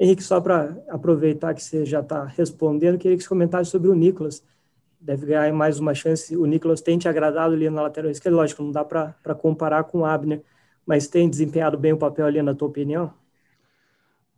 Henrique, 0.00 0.22
só 0.22 0.40
para 0.40 0.80
aproveitar 0.88 1.54
que 1.54 1.62
você 1.62 1.84
já 1.84 2.00
está 2.00 2.24
respondendo, 2.24 2.98
queria 2.98 3.16
que 3.16 3.22
você 3.22 3.28
comentasse 3.28 3.70
sobre 3.70 3.88
o 3.88 3.94
Nicolas. 3.94 4.44
Deve 5.00 5.26
ganhar 5.26 5.52
mais 5.52 5.78
uma 5.78 5.94
chance. 5.94 6.36
O 6.36 6.44
Nicolas 6.44 6.80
tem 6.80 6.98
te 6.98 7.08
agradado 7.08 7.54
ali 7.54 7.70
na 7.70 7.82
lateral 7.82 8.10
esquerda, 8.10 8.36
lógico, 8.36 8.62
não 8.62 8.72
dá 8.72 8.84
para 8.84 9.34
comparar 9.40 9.84
com 9.84 10.00
o 10.00 10.04
Abner, 10.04 10.42
mas 10.84 11.06
tem 11.06 11.28
desempenhado 11.28 11.78
bem 11.78 11.92
o 11.92 11.98
papel 11.98 12.26
ali, 12.26 12.42
na 12.42 12.54
tua 12.54 12.68
opinião? 12.68 13.12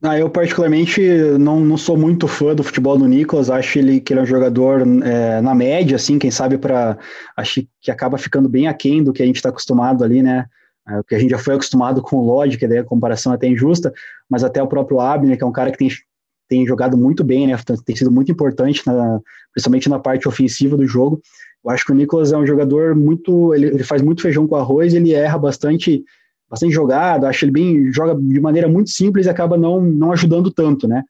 Ah, 0.02 0.18
eu 0.18 0.30
particularmente 0.30 1.02
não, 1.38 1.60
não 1.60 1.76
sou 1.76 1.94
muito 1.94 2.26
fã 2.26 2.54
do 2.54 2.62
futebol 2.62 2.96
do 2.96 3.06
Nicolas, 3.06 3.50
acho 3.50 3.78
ele, 3.78 4.00
que 4.00 4.14
ele 4.14 4.20
é 4.20 4.22
um 4.22 4.26
jogador 4.26 4.80
é, 5.04 5.42
na 5.42 5.54
média, 5.54 5.96
assim, 5.96 6.18
quem 6.18 6.30
sabe 6.30 6.56
para 6.56 6.96
acho 7.36 7.66
que 7.82 7.90
acaba 7.90 8.16
ficando 8.16 8.48
bem 8.48 8.66
aquém 8.66 9.04
do 9.04 9.12
que 9.12 9.22
a 9.22 9.26
gente 9.26 9.36
está 9.36 9.50
acostumado 9.50 10.02
ali, 10.02 10.22
né? 10.22 10.46
É, 10.88 10.96
porque 10.96 11.14
a 11.14 11.18
gente 11.18 11.30
já 11.30 11.38
foi 11.38 11.54
acostumado 11.54 12.00
com 12.00 12.16
o 12.16 12.24
Lodge, 12.24 12.56
que 12.56 12.66
daí 12.66 12.78
a 12.78 12.84
comparação 12.84 13.32
é 13.32 13.34
até 13.34 13.46
injusta, 13.46 13.92
mas 14.28 14.42
até 14.42 14.62
o 14.62 14.66
próprio 14.66 15.00
Abner, 15.00 15.36
que 15.36 15.44
é 15.44 15.46
um 15.46 15.52
cara 15.52 15.70
que 15.70 15.76
tem, 15.76 15.88
tem 16.50 16.66
jogado 16.66 16.98
muito 16.98 17.22
bem, 17.22 17.46
né? 17.46 17.56
Tem 17.86 17.94
sido 17.94 18.10
muito 18.10 18.30
importante, 18.30 18.82
na, 18.84 19.20
principalmente 19.52 19.88
na 19.88 20.00
parte 20.00 20.26
ofensiva 20.26 20.76
do 20.76 20.84
jogo. 20.84 21.22
Eu 21.64 21.70
acho 21.70 21.86
que 21.86 21.92
o 21.92 21.94
Nicolas 21.94 22.32
é 22.32 22.36
um 22.36 22.46
jogador 22.46 22.96
muito. 22.96 23.54
Ele, 23.54 23.66
ele 23.68 23.84
faz 23.84 24.02
muito 24.02 24.20
feijão 24.20 24.48
com 24.48 24.56
arroz, 24.56 24.92
ele 24.92 25.14
erra 25.14 25.38
bastante 25.38 26.04
bastante 26.50 26.72
jogado, 26.72 27.26
acho 27.26 27.44
ele 27.44 27.52
bem, 27.52 27.92
joga 27.92 28.12
de 28.20 28.40
maneira 28.40 28.66
muito 28.66 28.90
simples 28.90 29.26
e 29.26 29.30
acaba 29.30 29.56
não, 29.56 29.80
não 29.80 30.10
ajudando 30.10 30.50
tanto, 30.50 30.88
né? 30.88 31.04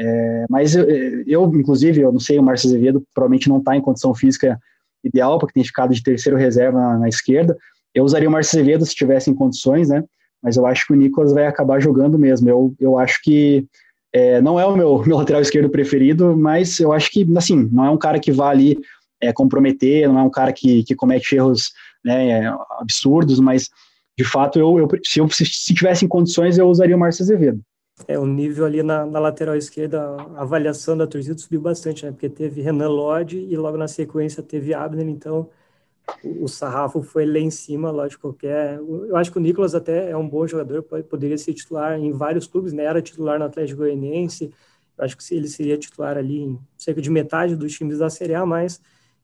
É, 0.00 0.46
mas 0.48 0.74
eu, 0.74 0.86
eu, 1.26 1.44
inclusive, 1.54 2.00
eu 2.00 2.10
não 2.10 2.18
sei, 2.18 2.38
o 2.38 2.42
Márcio 2.42 2.70
Azevedo 2.70 3.04
provavelmente 3.14 3.46
não 3.46 3.58
está 3.58 3.76
em 3.76 3.82
condição 3.82 4.14
física 4.14 4.58
ideal, 5.04 5.38
porque 5.38 5.52
tem 5.52 5.64
ficado 5.64 5.92
de 5.92 6.02
terceiro 6.02 6.38
reserva 6.38 6.78
na, 6.78 6.98
na, 7.00 7.08
esquerda. 7.10 7.54
Eu 7.94 8.04
usaria 8.04 8.28
o 8.28 8.32
Márcio 8.32 8.58
Azevedo 8.58 8.86
se 8.86 8.94
tivesse 8.94 9.30
em 9.30 9.34
condições, 9.34 9.90
né? 9.90 10.02
Mas 10.42 10.56
eu 10.56 10.64
acho 10.64 10.86
que 10.86 10.94
o 10.94 10.96
Nicolas 10.96 11.34
vai 11.34 11.46
acabar 11.46 11.78
jogando 11.78 12.18
mesmo. 12.18 12.48
Eu, 12.48 12.74
eu 12.80 12.98
acho 12.98 13.20
que 13.22 13.66
é, 14.12 14.40
não 14.40 14.58
é 14.58 14.66
o 14.66 14.76
meu, 14.76 15.02
meu 15.06 15.16
lateral 15.16 15.42
esquerdo 15.42 15.70
preferido, 15.70 16.36
mas 16.36 16.78
eu 16.80 16.92
acho 16.92 17.10
que, 17.10 17.26
assim, 17.36 17.68
não 17.72 17.84
é 17.84 17.90
um 17.90 17.98
cara 17.98 18.18
que 18.18 18.32
vá 18.32 18.50
ali 18.50 18.78
é, 19.20 19.32
comprometer, 19.32 20.08
não 20.08 20.18
é 20.18 20.22
um 20.22 20.30
cara 20.30 20.52
que, 20.52 20.84
que 20.84 20.94
comete 20.94 21.36
erros 21.36 21.72
né, 22.04 22.46
absurdos, 22.78 23.40
mas 23.40 23.68
de 24.18 24.24
fato, 24.24 24.58
eu, 24.58 24.78
eu 24.78 24.88
se 25.04 25.20
eu 25.20 25.28
se 25.28 25.74
tivesse 25.74 26.04
em 26.04 26.08
condições, 26.08 26.56
eu 26.56 26.68
usaria 26.68 26.96
o 26.96 26.98
Márcio 26.98 27.22
Azevedo. 27.22 27.60
É, 28.06 28.18
o 28.18 28.26
nível 28.26 28.64
ali 28.64 28.82
na, 28.82 29.06
na, 29.06 29.18
lateral 29.18 29.56
esquerda, 29.56 30.16
a 30.36 30.42
avaliação 30.42 30.96
da 30.96 31.06
torcida 31.06 31.36
subiu 31.38 31.60
bastante, 31.60 32.04
né? 32.04 32.12
Porque 32.12 32.28
teve 32.28 32.60
Renan 32.60 32.88
Lodge 32.88 33.38
e 33.38 33.56
logo 33.56 33.78
na 33.78 33.88
sequência 33.88 34.42
teve 34.42 34.74
Abner, 34.74 35.08
então 35.08 35.48
o, 36.22 36.48
sarrafo 36.48 37.02
foi 37.02 37.26
lá 37.26 37.38
em 37.38 37.50
cima, 37.50 37.90
lógico 37.90 38.32
que 38.32 38.46
é. 38.46 38.76
Eu 38.76 39.16
acho 39.16 39.32
que 39.32 39.38
o 39.38 39.40
Nicolas 39.40 39.74
até 39.74 40.10
é 40.10 40.16
um 40.16 40.28
bom 40.28 40.46
jogador, 40.46 40.82
poderia 40.82 41.36
ser 41.36 41.54
titular 41.54 41.98
em 41.98 42.12
vários 42.12 42.46
clubes, 42.46 42.72
né? 42.72 42.84
Era 42.84 43.02
titular 43.02 43.38
no 43.38 43.44
Atlético 43.44 43.78
Goianiense, 43.78 44.52
eu 44.96 45.04
acho 45.04 45.16
que 45.16 45.34
ele 45.34 45.48
seria 45.48 45.76
titular 45.76 46.16
ali 46.16 46.40
em 46.40 46.58
cerca 46.76 47.00
de 47.02 47.10
metade 47.10 47.56
dos 47.56 47.72
times 47.74 47.98
da 47.98 48.08
Série 48.08 48.34
A, 48.34 48.46
mas 48.46 48.80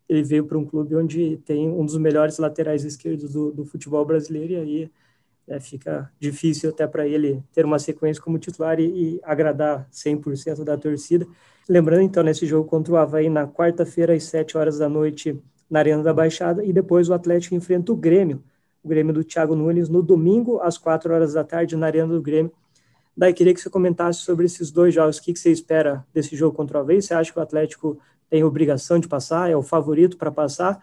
ele 0.09 0.23
veio 0.23 0.45
para 0.45 0.59
um 0.59 0.65
clube 0.65 0.95
onde 0.97 1.39
tem 1.39 1.69
um 1.69 1.85
dos 1.85 1.97
melhores 1.97 2.39
laterais 2.39 2.85
esquerdos 2.85 3.33
do, 3.33 3.51
do 3.53 3.65
futebol 3.65 4.05
brasileiro 4.05 4.53
e 4.53 4.57
aí 4.57 4.91
é, 5.49 5.59
fica 5.61 6.11
difícil 6.21 6.71
até 6.71 6.87
para 6.87 7.07
ele 7.07 7.43
ter 7.53 7.65
uma 7.65 7.79
sequência 7.79 8.23
como 8.23 8.39
titular 8.39 8.79
e, 8.79 9.17
e 9.17 9.21
agradar 9.23 9.89
100% 9.91 10.65
da 10.65 10.77
torcida. 10.77 11.27
Lembrando 11.69 12.03
então 12.03 12.23
nesse 12.23 12.47
jogo 12.47 12.69
contra 12.69 12.93
o 12.93 12.97
Havaí 12.97 13.31
na 13.31 13.47
quarta-feira 13.47 14.15
às 14.15 14.25
7 14.25 14.59
horas 14.59 14.79
da 14.79 14.89
noite 14.89 15.41
na 15.73 15.79
Arena 15.79 16.03
da 16.03 16.13
Baixada 16.13 16.63
e 16.63 16.71
depois 16.71 17.09
o 17.09 17.15
Atlético 17.15 17.55
enfrenta 17.55 17.91
o 17.93 17.97
Grêmio, 17.97 18.45
o 18.85 18.89
Grêmio 18.89 19.15
do 19.15 19.25
Thiago 19.25 19.57
Nunes 19.57 19.89
no 19.89 20.03
domingo 20.03 20.61
às 20.61 20.77
4 20.77 21.15
horas 21.15 21.33
da 21.33 21.43
tarde 21.43 21.75
na 21.77 21.87
Arena 21.87 22.13
do 22.13 22.21
Grêmio. 22.21 22.53
Daí 23.17 23.33
queria 23.33 23.55
que 23.55 23.61
você 23.61 23.71
comentasse 23.71 24.21
sobre 24.21 24.45
esses 24.45 24.71
dois 24.71 24.93
jogos. 24.93 25.17
O 25.17 25.23
que, 25.23 25.33
que 25.33 25.39
você 25.39 25.51
espera 25.51 26.05
desse 26.13 26.37
jogo 26.37 26.55
contra 26.55 26.77
o 26.77 26.81
Havaí? 26.83 27.01
Você 27.01 27.15
acha 27.15 27.33
que 27.33 27.39
o 27.39 27.43
Atlético 27.43 27.99
tem 28.29 28.45
obrigação 28.45 28.99
de 28.99 29.09
passar, 29.09 29.51
é 29.51 29.57
o 29.57 29.63
favorito 29.63 30.19
para 30.19 30.31
passar. 30.31 30.79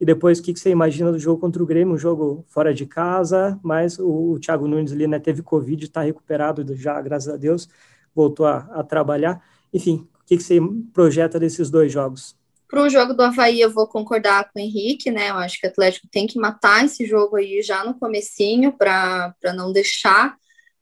E 0.00 0.06
depois, 0.06 0.38
o 0.38 0.42
que, 0.42 0.54
que 0.54 0.60
você 0.60 0.70
imagina 0.70 1.12
do 1.12 1.18
jogo 1.18 1.38
contra 1.38 1.62
o 1.62 1.66
Grêmio? 1.66 1.94
Um 1.94 1.98
jogo 1.98 2.42
fora 2.48 2.72
de 2.72 2.86
casa, 2.86 3.60
mas 3.62 3.98
o, 3.98 4.32
o 4.32 4.40
Thiago 4.40 4.66
Nunes 4.66 4.90
ali 4.92 5.06
né, 5.06 5.18
teve 5.18 5.42
Covid, 5.42 5.84
está 5.84 6.00
recuperado 6.00 6.74
já, 6.74 6.98
graças 7.02 7.32
a 7.32 7.36
Deus, 7.36 7.68
voltou 8.14 8.46
a, 8.46 8.60
a 8.72 8.82
trabalhar. 8.82 9.42
Enfim, 9.70 10.08
o 10.22 10.24
que, 10.24 10.38
que 10.38 10.42
você 10.42 10.58
projeta 10.94 11.38
desses 11.38 11.68
dois 11.68 11.92
jogos? 11.92 12.39
Para 12.70 12.82
o 12.82 12.88
jogo 12.88 13.12
do 13.12 13.22
Havaí, 13.22 13.60
eu 13.60 13.70
vou 13.70 13.86
concordar 13.88 14.44
com 14.44 14.58
o 14.58 14.62
Henrique, 14.62 15.10
né? 15.10 15.30
Eu 15.30 15.36
acho 15.36 15.58
que 15.58 15.66
o 15.66 15.70
Atlético 15.70 16.06
tem 16.10 16.26
que 16.26 16.38
matar 16.38 16.84
esse 16.84 17.04
jogo 17.04 17.36
aí 17.36 17.62
já 17.62 17.84
no 17.84 17.98
comecinho 17.98 18.72
para 18.72 19.34
não 19.54 19.72
deixar 19.72 20.36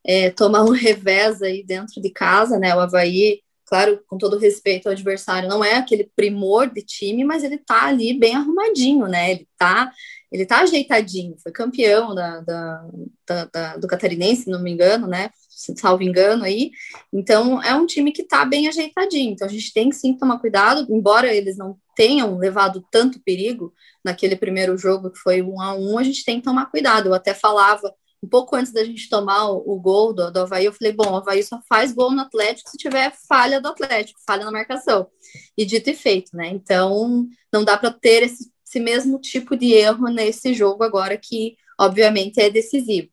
é, 0.05 0.31
tomar 0.31 0.65
um 0.65 0.71
revés 0.77 1.41
aí 1.43 1.65
dentro 1.65 2.01
de 2.01 2.11
casa, 2.11 2.59
né? 2.59 2.75
O 2.75 2.81
Havaí 2.81 3.41
claro, 3.69 4.03
com 4.07 4.17
todo 4.17 4.39
respeito 4.39 4.87
ao 4.87 4.93
adversário, 4.93 5.49
não 5.49 5.63
é 5.63 5.75
aquele 5.75 6.11
primor 6.17 6.71
de 6.71 6.83
time, 6.83 7.23
mas 7.23 7.45
ele 7.45 7.59
tá 7.59 7.85
ali 7.85 8.19
bem 8.19 8.35
arrumadinho, 8.35 9.07
né? 9.07 9.31
Ele 9.31 9.47
tá, 9.59 9.93
ele 10.33 10.47
tá 10.47 10.61
ajeitadinho, 10.61 11.37
foi 11.43 11.53
campeão 11.53 12.15
da, 12.15 12.41
da, 12.41 12.89
da, 13.27 13.45
da 13.45 13.77
do 13.77 13.87
Catarinense, 13.87 14.45
se 14.45 14.51
não 14.51 14.63
me 14.63 14.71
engano, 14.71 15.07
né? 15.07 15.31
Salvo 15.77 16.03
engano 16.03 16.45
aí. 16.45 16.71
Então, 17.13 17.61
é 17.63 17.75
um 17.75 17.87
time 17.87 18.13
que 18.13 18.23
tá 18.23 18.45
bem 18.45 18.69
ajeitadinho. 18.69 19.33
Então, 19.33 19.47
a 19.47 19.51
gente 19.51 19.73
tem 19.73 19.91
que 19.91 19.97
sim 19.97 20.17
tomar 20.17 20.39
cuidado, 20.39 20.87
embora 20.89 21.35
eles 21.35 21.57
não 21.57 21.77
tenham 21.97 22.39
levado 22.39 22.85
tanto 22.93 23.21
perigo 23.21 23.73
naquele 24.05 24.37
primeiro 24.37 24.79
jogo 24.79 25.11
que 25.11 25.19
foi 25.19 25.43
um 25.43 25.61
a 25.61 25.75
um, 25.75 25.99
a 25.99 26.05
gente 26.05 26.25
tem 26.25 26.39
que 26.39 26.45
tomar 26.45 26.67
cuidado. 26.67 27.09
Eu 27.09 27.15
até 27.15 27.35
falava 27.35 27.93
um 28.23 28.29
pouco 28.29 28.57
antes 28.57 28.73
da 28.73 28.85
gente 28.85 29.09
tomar 29.09 29.51
o, 29.51 29.63
o 29.67 29.81
gol 29.81 30.13
do, 30.13 30.31
do 30.31 30.41
Havaí, 30.41 30.65
eu 30.65 30.73
falei, 30.73 30.93
bom, 30.93 31.13
o 31.13 31.17
Havaí 31.17 31.43
só 31.43 31.61
faz 31.69 31.93
gol 31.93 32.11
no 32.11 32.23
Atlético 32.23 32.71
se 32.71 32.77
tiver 32.77 33.13
falha 33.29 33.61
do 33.61 33.69
Atlético, 33.69 34.21
falha 34.27 34.45
na 34.45 34.51
marcação. 34.51 35.09
E 35.57 35.65
dito 35.65 35.91
e 35.91 35.95
feito, 35.95 36.37
né? 36.37 36.49
Então, 36.49 37.27
não 37.53 37.65
dá 37.65 37.77
para 37.77 37.91
ter 37.91 38.25
esse, 38.25 38.51
esse 38.67 38.81
mesmo 38.81 39.21
tipo 39.21 39.57
de 39.57 39.73
erro 39.73 40.09
nesse 40.09 40.53
jogo 40.53 40.83
agora 40.83 41.17
que, 41.17 41.57
obviamente, 41.79 42.41
é 42.41 42.51
decisivo. 42.51 43.09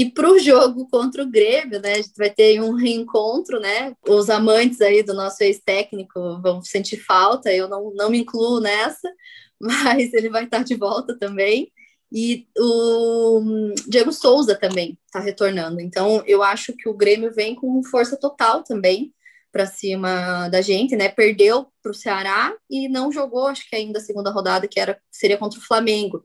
E 0.00 0.10
para 0.10 0.30
o 0.30 0.38
jogo 0.38 0.88
contra 0.88 1.22
o 1.22 1.30
Grêmio, 1.30 1.78
né, 1.78 1.92
a 1.92 1.96
gente 1.96 2.16
vai 2.16 2.30
ter 2.30 2.58
um 2.62 2.72
reencontro, 2.72 3.60
né? 3.60 3.94
Os 4.08 4.30
amantes 4.30 4.80
aí 4.80 5.02
do 5.02 5.12
nosso 5.12 5.44
ex-técnico 5.44 6.40
vão 6.40 6.62
sentir 6.62 6.96
falta, 6.96 7.52
eu 7.52 7.68
não, 7.68 7.92
não 7.92 8.08
me 8.08 8.20
incluo 8.20 8.60
nessa, 8.60 9.12
mas 9.60 10.14
ele 10.14 10.30
vai 10.30 10.44
estar 10.44 10.64
de 10.64 10.74
volta 10.74 11.18
também. 11.18 11.70
E 12.10 12.48
o 12.58 13.74
Diego 13.88 14.10
Souza 14.10 14.56
também 14.58 14.98
está 15.04 15.20
retornando. 15.20 15.82
Então, 15.82 16.24
eu 16.26 16.42
acho 16.42 16.72
que 16.72 16.88
o 16.88 16.96
Grêmio 16.96 17.30
vem 17.34 17.54
com 17.54 17.84
força 17.84 18.16
total 18.16 18.64
também 18.64 19.12
para 19.52 19.66
cima 19.66 20.48
da 20.48 20.62
gente, 20.62 20.96
né? 20.96 21.10
Perdeu 21.10 21.66
para 21.82 21.90
o 21.90 21.94
Ceará 21.94 22.56
e 22.70 22.88
não 22.88 23.12
jogou, 23.12 23.48
acho 23.48 23.68
que 23.68 23.76
ainda 23.76 23.98
a 23.98 24.02
segunda 24.02 24.30
rodada, 24.30 24.66
que 24.66 24.80
era 24.80 24.98
seria 25.10 25.36
contra 25.36 25.58
o 25.60 25.62
Flamengo. 25.62 26.24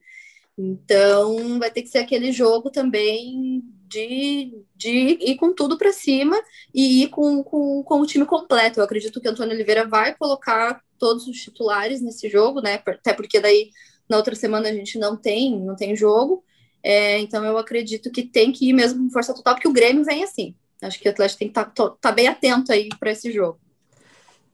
Então, 0.57 1.59
vai 1.59 1.69
ter 1.69 1.81
que 1.81 1.89
ser 1.89 1.99
aquele 1.99 2.31
jogo 2.31 2.69
também 2.69 3.61
de, 3.87 4.63
de 4.75 4.89
ir 4.89 5.35
com 5.35 5.53
tudo 5.53 5.77
para 5.77 5.91
cima 5.91 6.41
e 6.73 7.03
ir 7.03 7.09
com, 7.09 7.43
com, 7.43 7.83
com 7.83 8.01
o 8.01 8.05
time 8.05 8.25
completo. 8.25 8.79
Eu 8.79 8.83
acredito 8.83 9.19
que 9.19 9.27
o 9.27 9.31
Antônio 9.31 9.53
Oliveira 9.53 9.85
vai 9.87 10.15
colocar 10.15 10.81
todos 10.97 11.27
os 11.27 11.37
titulares 11.37 12.01
nesse 12.01 12.29
jogo, 12.29 12.61
né? 12.61 12.81
Até 12.85 13.13
porque 13.13 13.39
daí 13.39 13.69
na 14.07 14.17
outra 14.17 14.35
semana 14.35 14.69
a 14.69 14.73
gente 14.73 14.97
não 14.97 15.17
tem, 15.17 15.59
não 15.59 15.75
tem 15.75 15.95
jogo. 15.95 16.43
É, 16.83 17.19
então 17.19 17.43
eu 17.43 17.57
acredito 17.57 18.11
que 18.11 18.23
tem 18.23 18.51
que 18.51 18.69
ir 18.69 18.73
mesmo 18.73 19.03
com 19.03 19.09
força 19.09 19.33
total, 19.33 19.55
porque 19.55 19.67
o 19.67 19.73
Grêmio 19.73 20.03
vem 20.03 20.23
assim. 20.23 20.55
Acho 20.81 20.99
que 20.99 21.07
o 21.07 21.11
Atlético 21.11 21.39
tem 21.39 21.47
que 21.47 21.59
estar 21.59 21.65
tá, 21.65 21.89
tá 21.99 22.11
bem 22.11 22.27
atento 22.27 22.71
aí 22.71 22.89
para 22.99 23.11
esse 23.11 23.31
jogo. 23.31 23.59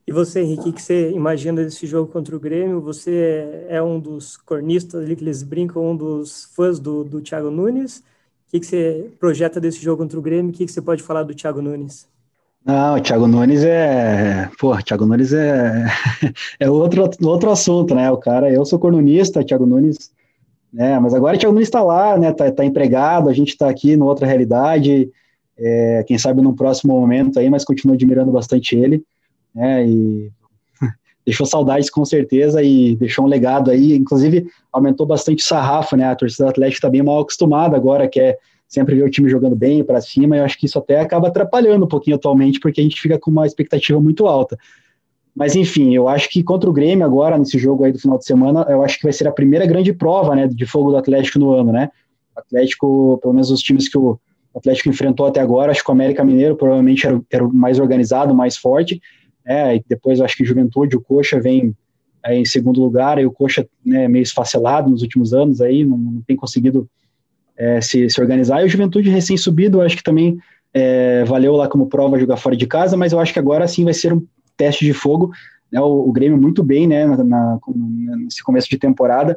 E 0.05 0.11
você, 0.11 0.41
Henrique, 0.41 0.69
o 0.69 0.73
que 0.73 0.81
você 0.81 1.11
imagina 1.11 1.63
desse 1.63 1.85
jogo 1.85 2.11
contra 2.11 2.35
o 2.35 2.39
Grêmio? 2.39 2.81
Você 2.81 3.65
é 3.69 3.81
um 3.81 3.99
dos 3.99 4.35
cornistas 4.35 5.03
ali 5.03 5.15
que 5.15 5.23
eles 5.23 5.43
brincam, 5.43 5.91
um 5.91 5.95
dos 5.95 6.45
fãs 6.55 6.79
do, 6.79 7.03
do 7.03 7.21
Thiago 7.21 7.51
Nunes. 7.51 7.99
O 7.99 8.59
que, 8.59 8.65
você 8.65 9.09
projeta 9.19 9.61
desse 9.61 9.81
jogo 9.81 10.01
contra 10.01 10.19
o 10.19 10.21
Grêmio? 10.21 10.51
O 10.51 10.53
que, 10.53 10.67
você 10.67 10.81
pode 10.81 11.03
falar 11.03 11.23
do 11.23 11.33
Thiago 11.33 11.61
Nunes? 11.61 12.07
Não, 12.65 12.95
o 12.95 13.01
Thiago 13.01 13.27
Nunes 13.27 13.63
é. 13.63 14.49
Pô, 14.59 14.75
Thiago 14.77 15.05
Nunes 15.05 15.33
é, 15.33 15.85
é 16.59 16.69
outro, 16.69 17.09
outro 17.23 17.49
assunto, 17.49 17.95
né? 17.95 18.11
O 18.11 18.17
cara, 18.17 18.51
eu 18.51 18.65
sou 18.65 18.79
cornunista, 18.79 19.43
Thiago 19.43 19.65
Nunes, 19.65 20.11
né? 20.73 20.99
Mas 20.99 21.13
agora 21.13 21.37
o 21.37 21.39
Thiago 21.39 21.53
Nunes 21.53 21.67
está 21.67 21.81
lá, 21.81 22.17
né? 22.17 22.33
Tá, 22.33 22.51
tá 22.51 22.65
empregado, 22.65 23.29
a 23.29 23.33
gente 23.33 23.49
está 23.49 23.69
aqui 23.69 23.95
numa 23.95 24.09
outra 24.09 24.27
realidade. 24.27 25.09
É, 25.57 26.03
quem 26.07 26.17
sabe 26.17 26.41
num 26.41 26.55
próximo 26.55 26.99
momento 26.99 27.39
aí, 27.39 27.49
mas 27.49 27.63
continuo 27.63 27.93
admirando 27.93 28.31
bastante 28.31 28.75
ele, 28.75 29.03
né? 29.53 29.87
E 29.87 30.31
deixou 31.25 31.45
saudades 31.45 31.89
com 31.89 32.03
certeza 32.05 32.61
e 32.61 32.95
deixou 32.95 33.25
um 33.25 33.27
legado 33.27 33.71
aí. 33.71 33.93
Inclusive, 33.95 34.47
aumentou 34.71 35.05
bastante 35.05 35.43
o 35.43 35.47
sarrafo, 35.47 35.95
né? 35.95 36.05
A 36.05 36.15
torcida 36.15 36.45
do 36.45 36.49
Atlético 36.49 36.77
está 36.77 36.89
bem 36.89 37.03
mal 37.03 37.19
acostumada 37.19 37.75
agora, 37.75 38.07
que 38.07 38.19
é 38.19 38.37
sempre 38.71 38.95
ver 38.95 39.03
o 39.03 39.09
time 39.09 39.29
jogando 39.29 39.55
bem 39.55 39.83
para 39.83 39.99
cima, 39.99 40.37
eu 40.37 40.45
acho 40.45 40.57
que 40.57 40.65
isso 40.65 40.79
até 40.79 41.01
acaba 41.01 41.27
atrapalhando 41.27 41.83
um 41.83 41.89
pouquinho 41.89 42.15
atualmente, 42.15 42.57
porque 42.57 42.79
a 42.79 42.83
gente 42.83 43.01
fica 43.01 43.19
com 43.19 43.29
uma 43.29 43.45
expectativa 43.45 43.99
muito 43.99 44.25
alta. 44.25 44.57
Mas 45.35 45.57
enfim, 45.57 45.93
eu 45.93 46.07
acho 46.07 46.29
que 46.29 46.41
contra 46.41 46.69
o 46.69 46.73
Grêmio 46.73 47.05
agora, 47.05 47.37
nesse 47.37 47.59
jogo 47.59 47.83
aí 47.83 47.91
do 47.91 47.99
final 47.99 48.17
de 48.17 48.23
semana, 48.25 48.65
eu 48.69 48.81
acho 48.81 48.97
que 48.97 49.03
vai 49.03 49.11
ser 49.11 49.27
a 49.27 49.31
primeira 49.31 49.65
grande 49.65 49.91
prova, 49.91 50.33
né, 50.35 50.47
de 50.47 50.65
fogo 50.65 50.89
do 50.89 50.97
Atlético 50.97 51.37
no 51.37 51.51
ano, 51.51 51.73
né? 51.73 51.89
O 52.33 52.39
Atlético, 52.39 53.19
pelo 53.21 53.33
menos 53.33 53.51
os 53.51 53.61
times 53.61 53.89
que 53.89 53.97
o 53.97 54.17
Atlético 54.55 54.87
enfrentou 54.87 55.25
até 55.25 55.41
agora, 55.41 55.71
acho 55.71 55.83
que 55.83 55.89
o 55.89 55.93
América 55.93 56.23
Mineiro 56.23 56.55
provavelmente 56.55 57.05
era, 57.05 57.21
era 57.29 57.45
o 57.45 57.53
mais 57.53 57.77
organizado, 57.77 58.33
mais 58.33 58.55
forte, 58.55 59.01
é, 59.45 59.75
e 59.75 59.83
depois 59.87 60.21
acho 60.21 60.35
que 60.35 60.45
Juventude, 60.45 60.95
o 60.95 61.01
Coxa 61.01 61.39
vem 61.39 61.75
aí 62.23 62.39
em 62.39 62.45
segundo 62.45 62.81
lugar, 62.81 63.19
e 63.19 63.25
o 63.25 63.31
Coxa 63.31 63.67
né, 63.85 64.07
meio 64.07 64.23
esfacelado 64.23 64.89
nos 64.89 65.01
últimos 65.01 65.33
anos 65.33 65.61
aí, 65.61 65.83
não, 65.83 65.97
não 65.97 66.21
tem 66.21 66.35
conseguido 66.35 66.87
é, 67.57 67.81
se, 67.81 68.09
se 68.09 68.21
organizar. 68.21 68.61
E 68.61 68.65
o 68.65 68.69
Juventude 68.69 69.09
recém-subido, 69.09 69.81
acho 69.81 69.97
que 69.97 70.03
também 70.03 70.37
é, 70.73 71.23
valeu 71.25 71.55
lá 71.55 71.67
como 71.67 71.87
prova 71.87 72.19
jogar 72.19 72.37
fora 72.37 72.55
de 72.55 72.67
casa, 72.67 72.95
mas 72.95 73.11
eu 73.11 73.19
acho 73.19 73.33
que 73.33 73.39
agora 73.39 73.67
sim 73.67 73.83
vai 73.83 73.93
ser 73.93 74.13
um 74.13 74.25
teste 74.55 74.85
de 74.85 74.93
fogo. 74.93 75.31
Né, 75.71 75.79
o, 75.81 76.09
o 76.09 76.11
Grêmio 76.11 76.37
muito 76.37 76.63
bem 76.63 76.87
né, 76.87 77.05
na, 77.05 77.23
na, 77.23 77.59
nesse 78.17 78.43
começo 78.43 78.69
de 78.69 78.77
temporada. 78.77 79.35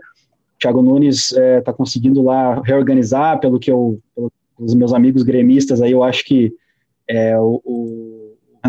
O 0.56 0.58
Thiago 0.58 0.82
Nunes 0.82 1.32
está 1.32 1.40
é, 1.40 1.60
tá 1.60 1.72
conseguindo 1.72 2.22
lá 2.22 2.60
reorganizar, 2.62 3.40
pelo 3.40 3.58
que 3.58 3.70
eu, 3.70 3.98
pelos 4.56 4.74
meus 4.74 4.92
amigos 4.92 5.22
gremistas 5.22 5.80
aí, 5.80 5.92
eu 5.92 6.02
acho 6.02 6.24
que 6.24 6.52
é, 7.08 7.38
o, 7.38 7.60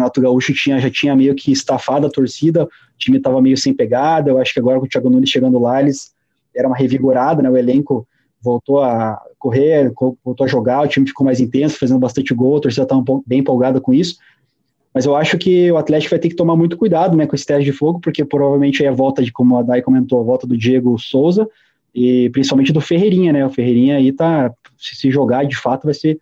Renato 0.05 0.21
Gaúcho 0.21 0.53
tinha, 0.53 0.79
já 0.79 0.89
tinha 0.89 1.15
meio 1.15 1.35
que 1.35 1.51
estafado 1.51 2.07
a 2.07 2.09
torcida, 2.09 2.65
o 2.65 2.69
time 2.97 3.17
estava 3.17 3.41
meio 3.41 3.57
sem 3.57 3.73
pegada, 3.73 4.29
eu 4.29 4.37
acho 4.37 4.53
que 4.53 4.59
agora 4.59 4.79
com 4.79 4.85
o 4.85 4.89
Thiago 4.89 5.09
Nunes 5.09 5.29
chegando 5.29 5.59
lá, 5.59 5.81
eles 5.81 6.13
era 6.55 6.67
uma 6.67 6.77
revigorada, 6.77 7.41
né, 7.41 7.49
o 7.49 7.57
elenco 7.57 8.07
voltou 8.41 8.81
a 8.81 9.19
correr, 9.37 9.91
voltou 10.23 10.45
a 10.45 10.47
jogar, 10.47 10.83
o 10.83 10.87
time 10.87 11.07
ficou 11.07 11.25
mais 11.25 11.41
intenso, 11.41 11.77
fazendo 11.77 11.99
bastante 11.99 12.33
gol, 12.33 12.57
a 12.57 12.61
torcida 12.61 12.83
estava 12.83 13.03
bem 13.25 13.39
empolgada 13.39 13.81
com 13.81 13.93
isso, 13.93 14.17
mas 14.93 15.05
eu 15.05 15.15
acho 15.15 15.37
que 15.37 15.69
o 15.71 15.77
Atlético 15.77 16.11
vai 16.11 16.19
ter 16.19 16.29
que 16.29 16.35
tomar 16.35 16.55
muito 16.55 16.77
cuidado 16.77 17.17
né, 17.17 17.27
com 17.27 17.35
esse 17.35 17.45
teste 17.45 17.65
de 17.65 17.73
fogo, 17.73 17.99
porque 17.99 18.23
provavelmente 18.23 18.85
é 18.85 18.87
a 18.87 18.93
volta 18.93 19.21
de, 19.21 19.31
como 19.31 19.57
a 19.57 19.63
Dai 19.63 19.81
comentou, 19.81 20.21
a 20.21 20.23
volta 20.23 20.47
do 20.47 20.55
Diego 20.55 20.97
Souza, 20.97 21.49
e 21.93 22.29
principalmente 22.29 22.71
do 22.71 22.79
Ferreirinha, 22.79 23.33
né, 23.33 23.45
o 23.45 23.49
Ferreirinha 23.49 23.97
aí 23.97 24.11
tá, 24.13 24.53
se 24.77 25.11
jogar 25.11 25.45
de 25.45 25.57
fato 25.57 25.85
vai 25.85 25.93
ser 25.93 26.19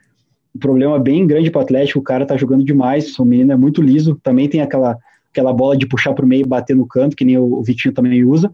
um 0.55 0.59
problema 0.59 0.99
bem 0.99 1.25
grande 1.25 1.49
para 1.49 1.59
o 1.59 1.63
Atlético, 1.63 1.99
o 1.99 2.03
cara 2.03 2.25
tá 2.25 2.37
jogando 2.37 2.63
demais, 2.63 3.17
o 3.17 3.25
menino 3.25 3.51
é 3.51 3.55
muito 3.55 3.81
liso, 3.81 4.19
também 4.21 4.47
tem 4.47 4.61
aquela, 4.61 4.97
aquela 5.31 5.51
bola 5.51 5.75
de 5.75 5.87
puxar 5.87 6.13
para 6.13 6.25
o 6.25 6.27
meio 6.27 6.41
e 6.41 6.47
bater 6.47 6.75
no 6.75 6.85
canto, 6.85 7.15
que 7.15 7.25
nem 7.25 7.37
o, 7.37 7.61
Vitinho 7.63 7.93
também 7.93 8.23
usa, 8.23 8.51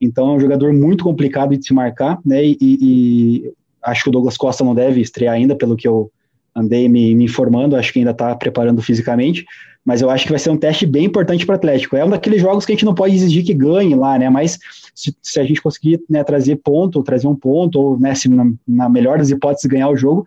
então 0.00 0.30
é 0.30 0.32
um 0.36 0.40
jogador 0.40 0.72
muito 0.72 1.04
complicado 1.04 1.56
de 1.56 1.66
se 1.66 1.72
marcar, 1.72 2.18
né? 2.24 2.44
E, 2.44 2.56
e, 2.60 3.52
acho 3.82 4.04
que 4.04 4.08
o 4.08 4.12
Douglas 4.12 4.36
Costa 4.36 4.62
não 4.62 4.74
deve 4.74 5.00
estrear 5.00 5.34
ainda, 5.34 5.56
pelo 5.56 5.76
que 5.76 5.88
eu 5.88 6.10
andei 6.54 6.88
me, 6.88 7.14
me 7.14 7.24
informando, 7.24 7.76
acho 7.76 7.92
que 7.92 7.98
ainda 7.98 8.10
está 8.10 8.34
preparando 8.34 8.82
fisicamente, 8.82 9.46
mas 9.84 10.02
eu 10.02 10.10
acho 10.10 10.24
que 10.24 10.32
vai 10.32 10.38
ser 10.38 10.50
um 10.50 10.56
teste 10.56 10.84
bem 10.84 11.06
importante 11.06 11.46
para 11.46 11.54
o 11.54 11.56
Atlético. 11.56 11.96
É 11.96 12.04
um 12.04 12.10
daqueles 12.10 12.42
jogos 12.42 12.66
que 12.66 12.72
a 12.72 12.74
gente 12.74 12.84
não 12.84 12.94
pode 12.94 13.14
exigir 13.14 13.44
que 13.44 13.54
ganhe 13.54 13.94
lá, 13.94 14.18
né? 14.18 14.28
Mas 14.28 14.58
se, 14.94 15.16
se 15.22 15.40
a 15.40 15.44
gente 15.44 15.62
conseguir 15.62 16.02
né, 16.10 16.22
trazer 16.22 16.56
ponto, 16.56 17.02
trazer 17.02 17.26
um 17.26 17.34
ponto, 17.34 17.80
ou 17.80 17.98
né, 17.98 18.14
se 18.14 18.28
na, 18.28 18.52
na 18.66 18.88
melhor 18.88 19.16
das 19.16 19.30
hipóteses 19.30 19.64
ganhar 19.64 19.88
o 19.88 19.96
jogo, 19.96 20.26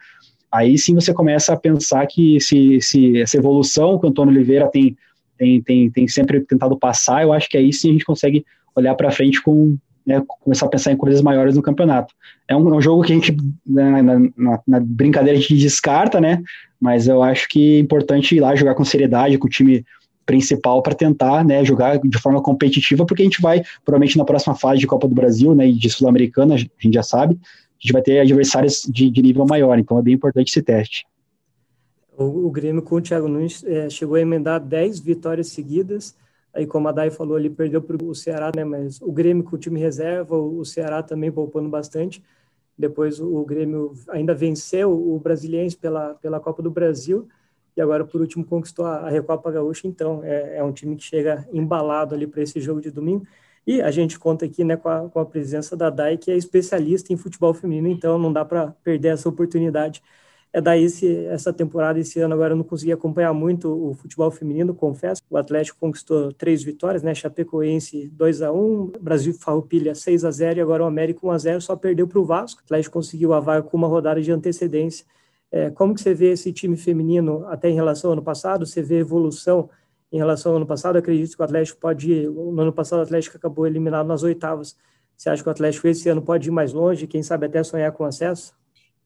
aí 0.51 0.77
sim 0.77 0.93
você 0.93 1.13
começa 1.13 1.53
a 1.53 1.57
pensar 1.57 2.05
que 2.07 2.39
se, 2.39 2.79
se 2.81 3.21
essa 3.21 3.37
evolução 3.37 3.97
que 3.97 4.05
o 4.05 4.09
Antônio 4.09 4.33
Oliveira 4.33 4.67
tem, 4.67 4.97
tem, 5.37 5.61
tem, 5.61 5.89
tem 5.89 6.07
sempre 6.07 6.41
tentado 6.41 6.77
passar, 6.77 7.23
eu 7.23 7.31
acho 7.31 7.49
que 7.49 7.57
aí 7.57 7.71
sim 7.71 7.89
a 7.89 7.91
gente 7.93 8.05
consegue 8.05 8.45
olhar 8.75 8.95
para 8.95 9.11
frente 9.11 9.41
com 9.41 9.77
né, 10.05 10.21
começar 10.41 10.65
a 10.65 10.69
pensar 10.69 10.91
em 10.91 10.97
coisas 10.97 11.21
maiores 11.21 11.55
no 11.55 11.61
campeonato. 11.61 12.13
É 12.47 12.55
um, 12.55 12.73
é 12.73 12.77
um 12.77 12.81
jogo 12.81 13.03
que 13.03 13.13
a 13.13 13.15
gente, 13.15 13.35
né, 13.65 14.01
na, 14.01 14.19
na, 14.35 14.59
na, 14.67 14.79
brincadeira, 14.79 15.37
a 15.37 15.41
gente 15.41 15.55
descarta, 15.57 16.19
né? 16.19 16.41
Mas 16.79 17.07
eu 17.07 17.21
acho 17.21 17.47
que 17.47 17.75
é 17.75 17.79
importante 17.79 18.35
ir 18.35 18.39
lá 18.39 18.55
jogar 18.55 18.73
com 18.73 18.83
seriedade, 18.83 19.37
com 19.37 19.47
o 19.47 19.49
time 19.49 19.85
principal 20.25 20.81
para 20.81 20.95
tentar 20.95 21.43
né, 21.43 21.63
jogar 21.65 21.99
de 21.99 22.17
forma 22.17 22.41
competitiva, 22.41 23.05
porque 23.05 23.21
a 23.21 23.25
gente 23.25 23.41
vai, 23.41 23.63
provavelmente 23.83 24.17
na 24.17 24.25
próxima 24.25 24.55
fase 24.55 24.79
de 24.79 24.87
Copa 24.87 25.07
do 25.07 25.15
Brasil 25.15 25.53
né, 25.53 25.67
e 25.67 25.73
de 25.73 25.89
Sul-Americana, 25.89 26.55
a 26.55 26.57
gente 26.57 26.93
já 26.93 27.03
sabe, 27.03 27.37
a 27.81 27.87
gente 27.87 27.93
vai 27.93 28.01
ter 28.01 28.19
adversários 28.19 28.81
de, 28.87 29.09
de 29.09 29.21
nível 29.21 29.45
maior, 29.45 29.77
então 29.79 29.97
é 29.97 30.01
bem 30.01 30.13
importante 30.13 30.49
esse 30.49 30.61
teste. 30.61 31.05
O, 32.17 32.47
o 32.47 32.51
Grêmio 32.51 32.81
com 32.81 32.95
o 32.95 33.01
Thiago 33.01 33.27
Nunes 33.27 33.63
é, 33.63 33.89
chegou 33.89 34.15
a 34.15 34.21
emendar 34.21 34.59
10 34.59 34.99
vitórias 34.99 35.47
seguidas, 35.47 36.15
Aí, 36.53 36.67
como 36.67 36.87
a 36.89 36.91
Dai 36.91 37.09
falou, 37.09 37.39
ele 37.39 37.49
perdeu 37.49 37.81
para 37.81 38.03
o 38.03 38.13
Ceará, 38.13 38.51
né? 38.53 38.65
Mas 38.65 39.01
o 39.01 39.11
Grêmio 39.11 39.43
com 39.43 39.55
o 39.55 39.59
time 39.59 39.79
reserva, 39.79 40.35
o 40.35 40.65
Ceará 40.65 41.01
também 41.01 41.31
poupando 41.31 41.69
bastante. 41.69 42.21
Depois 42.77 43.19
o 43.19 43.45
Grêmio 43.45 43.93
ainda 44.09 44.33
venceu 44.33 44.91
o 44.91 45.19
Brasiliense 45.19 45.77
pela, 45.77 46.15
pela 46.15 46.39
Copa 46.39 46.61
do 46.61 46.71
Brasil 46.71 47.27
e 47.75 47.81
agora, 47.81 48.03
por 48.03 48.19
último, 48.19 48.43
conquistou 48.43 48.85
a, 48.85 49.09
Recopa 49.09 49.49
Gaúcha. 49.51 49.87
Então, 49.87 50.21
é, 50.23 50.57
é 50.57 50.63
um 50.63 50.73
time 50.73 50.95
que 50.95 51.03
chega 51.03 51.47
embalado 51.53 52.13
ali 52.13 52.27
para 52.27 52.41
esse 52.41 52.59
jogo 52.59 52.81
de 52.81 52.91
domingo. 52.91 53.25
E 53.65 53.81
a 53.81 53.91
gente 53.91 54.17
conta 54.17 54.45
aqui 54.45 54.63
né, 54.63 54.75
com, 54.75 54.89
a, 54.89 55.09
com 55.09 55.19
a 55.19 55.25
presença 55.25 55.75
da 55.77 55.89
Dai, 55.89 56.17
que 56.17 56.31
é 56.31 56.35
especialista 56.35 57.13
em 57.13 57.17
futebol 57.17 57.53
feminino, 57.53 57.87
então 57.87 58.17
não 58.17 58.33
dá 58.33 58.43
para 58.43 58.71
perder 58.83 59.09
essa 59.09 59.29
oportunidade 59.29 60.01
é 60.53 60.59
daí 60.59 60.83
esse, 60.83 61.25
essa 61.27 61.53
temporada, 61.53 61.97
esse 61.99 62.19
ano 62.19 62.33
agora 62.33 62.51
eu 62.53 62.57
não 62.57 62.63
consegui 62.63 62.91
acompanhar 62.91 63.33
muito 63.33 63.69
o 63.69 63.93
futebol 63.93 64.29
feminino, 64.29 64.75
confesso. 64.75 65.21
O 65.29 65.37
Atlético 65.37 65.79
conquistou 65.79 66.33
três 66.33 66.61
vitórias, 66.61 67.01
né? 67.01 67.15
Chapecoense 67.15 68.09
2 68.09 68.41
a 68.41 68.51
1 68.51 68.91
Brasil 68.99 69.33
Farroupilha 69.33 69.95
6 69.95 70.25
a 70.25 70.31
0 70.31 70.59
e 70.59 70.61
agora 70.61 70.83
o 70.83 70.87
América 70.87 71.25
1 71.25 71.31
a 71.31 71.37
0 71.37 71.61
só 71.61 71.75
perdeu 71.77 72.05
para 72.05 72.19
o 72.19 72.25
Vasco. 72.25 72.61
O 72.61 72.63
Atlético 72.65 72.93
conseguiu 72.93 73.33
a 73.33 73.39
vaga 73.39 73.63
com 73.63 73.77
uma 73.77 73.87
rodada 73.87 74.21
de 74.21 74.29
antecedência. 74.31 75.05
É, 75.49 75.69
como 75.69 75.93
que 75.93 76.01
você 76.01 76.13
vê 76.13 76.31
esse 76.31 76.51
time 76.51 76.75
feminino 76.75 77.45
até 77.47 77.69
em 77.69 77.73
relação 77.73 78.09
ao 78.09 78.13
ano 78.13 78.23
passado? 78.23 78.65
Você 78.65 78.81
vê 78.81 78.99
evolução 78.99 79.69
em 80.11 80.17
relação 80.17 80.51
ao 80.51 80.57
ano 80.57 80.65
passado? 80.65 80.97
Acredito 80.97 81.35
que 81.35 81.41
o 81.41 81.45
Atlético 81.45 81.79
pode 81.79 82.11
ir, 82.11 82.29
no 82.29 82.61
ano 82.61 82.73
passado 82.73 82.99
o 82.99 83.03
Atlético 83.03 83.37
acabou 83.37 83.65
eliminado 83.65 84.07
nas 84.07 84.23
oitavas. 84.23 84.75
Você 85.15 85.29
acha 85.29 85.43
que 85.43 85.49
o 85.49 85.51
Atlético 85.51 85.87
esse 85.87 86.09
ano 86.09 86.21
pode 86.21 86.49
ir 86.49 86.51
mais 86.51 86.73
longe, 86.73 87.07
quem 87.07 87.21
sabe 87.21 87.45
até 87.45 87.63
sonhar 87.63 87.91
com 87.91 88.03
acesso? 88.03 88.53